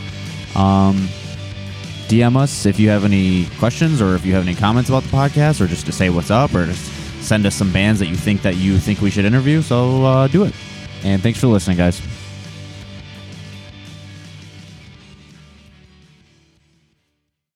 [0.54, 0.96] Um,
[2.08, 5.10] DM us if you have any questions or if you have any comments about the
[5.10, 6.90] podcast or just to say what's up or just
[7.22, 9.60] send us some bands that you think that you think we should interview.
[9.60, 10.54] So uh, do it.
[11.04, 12.00] And thanks for listening, guys.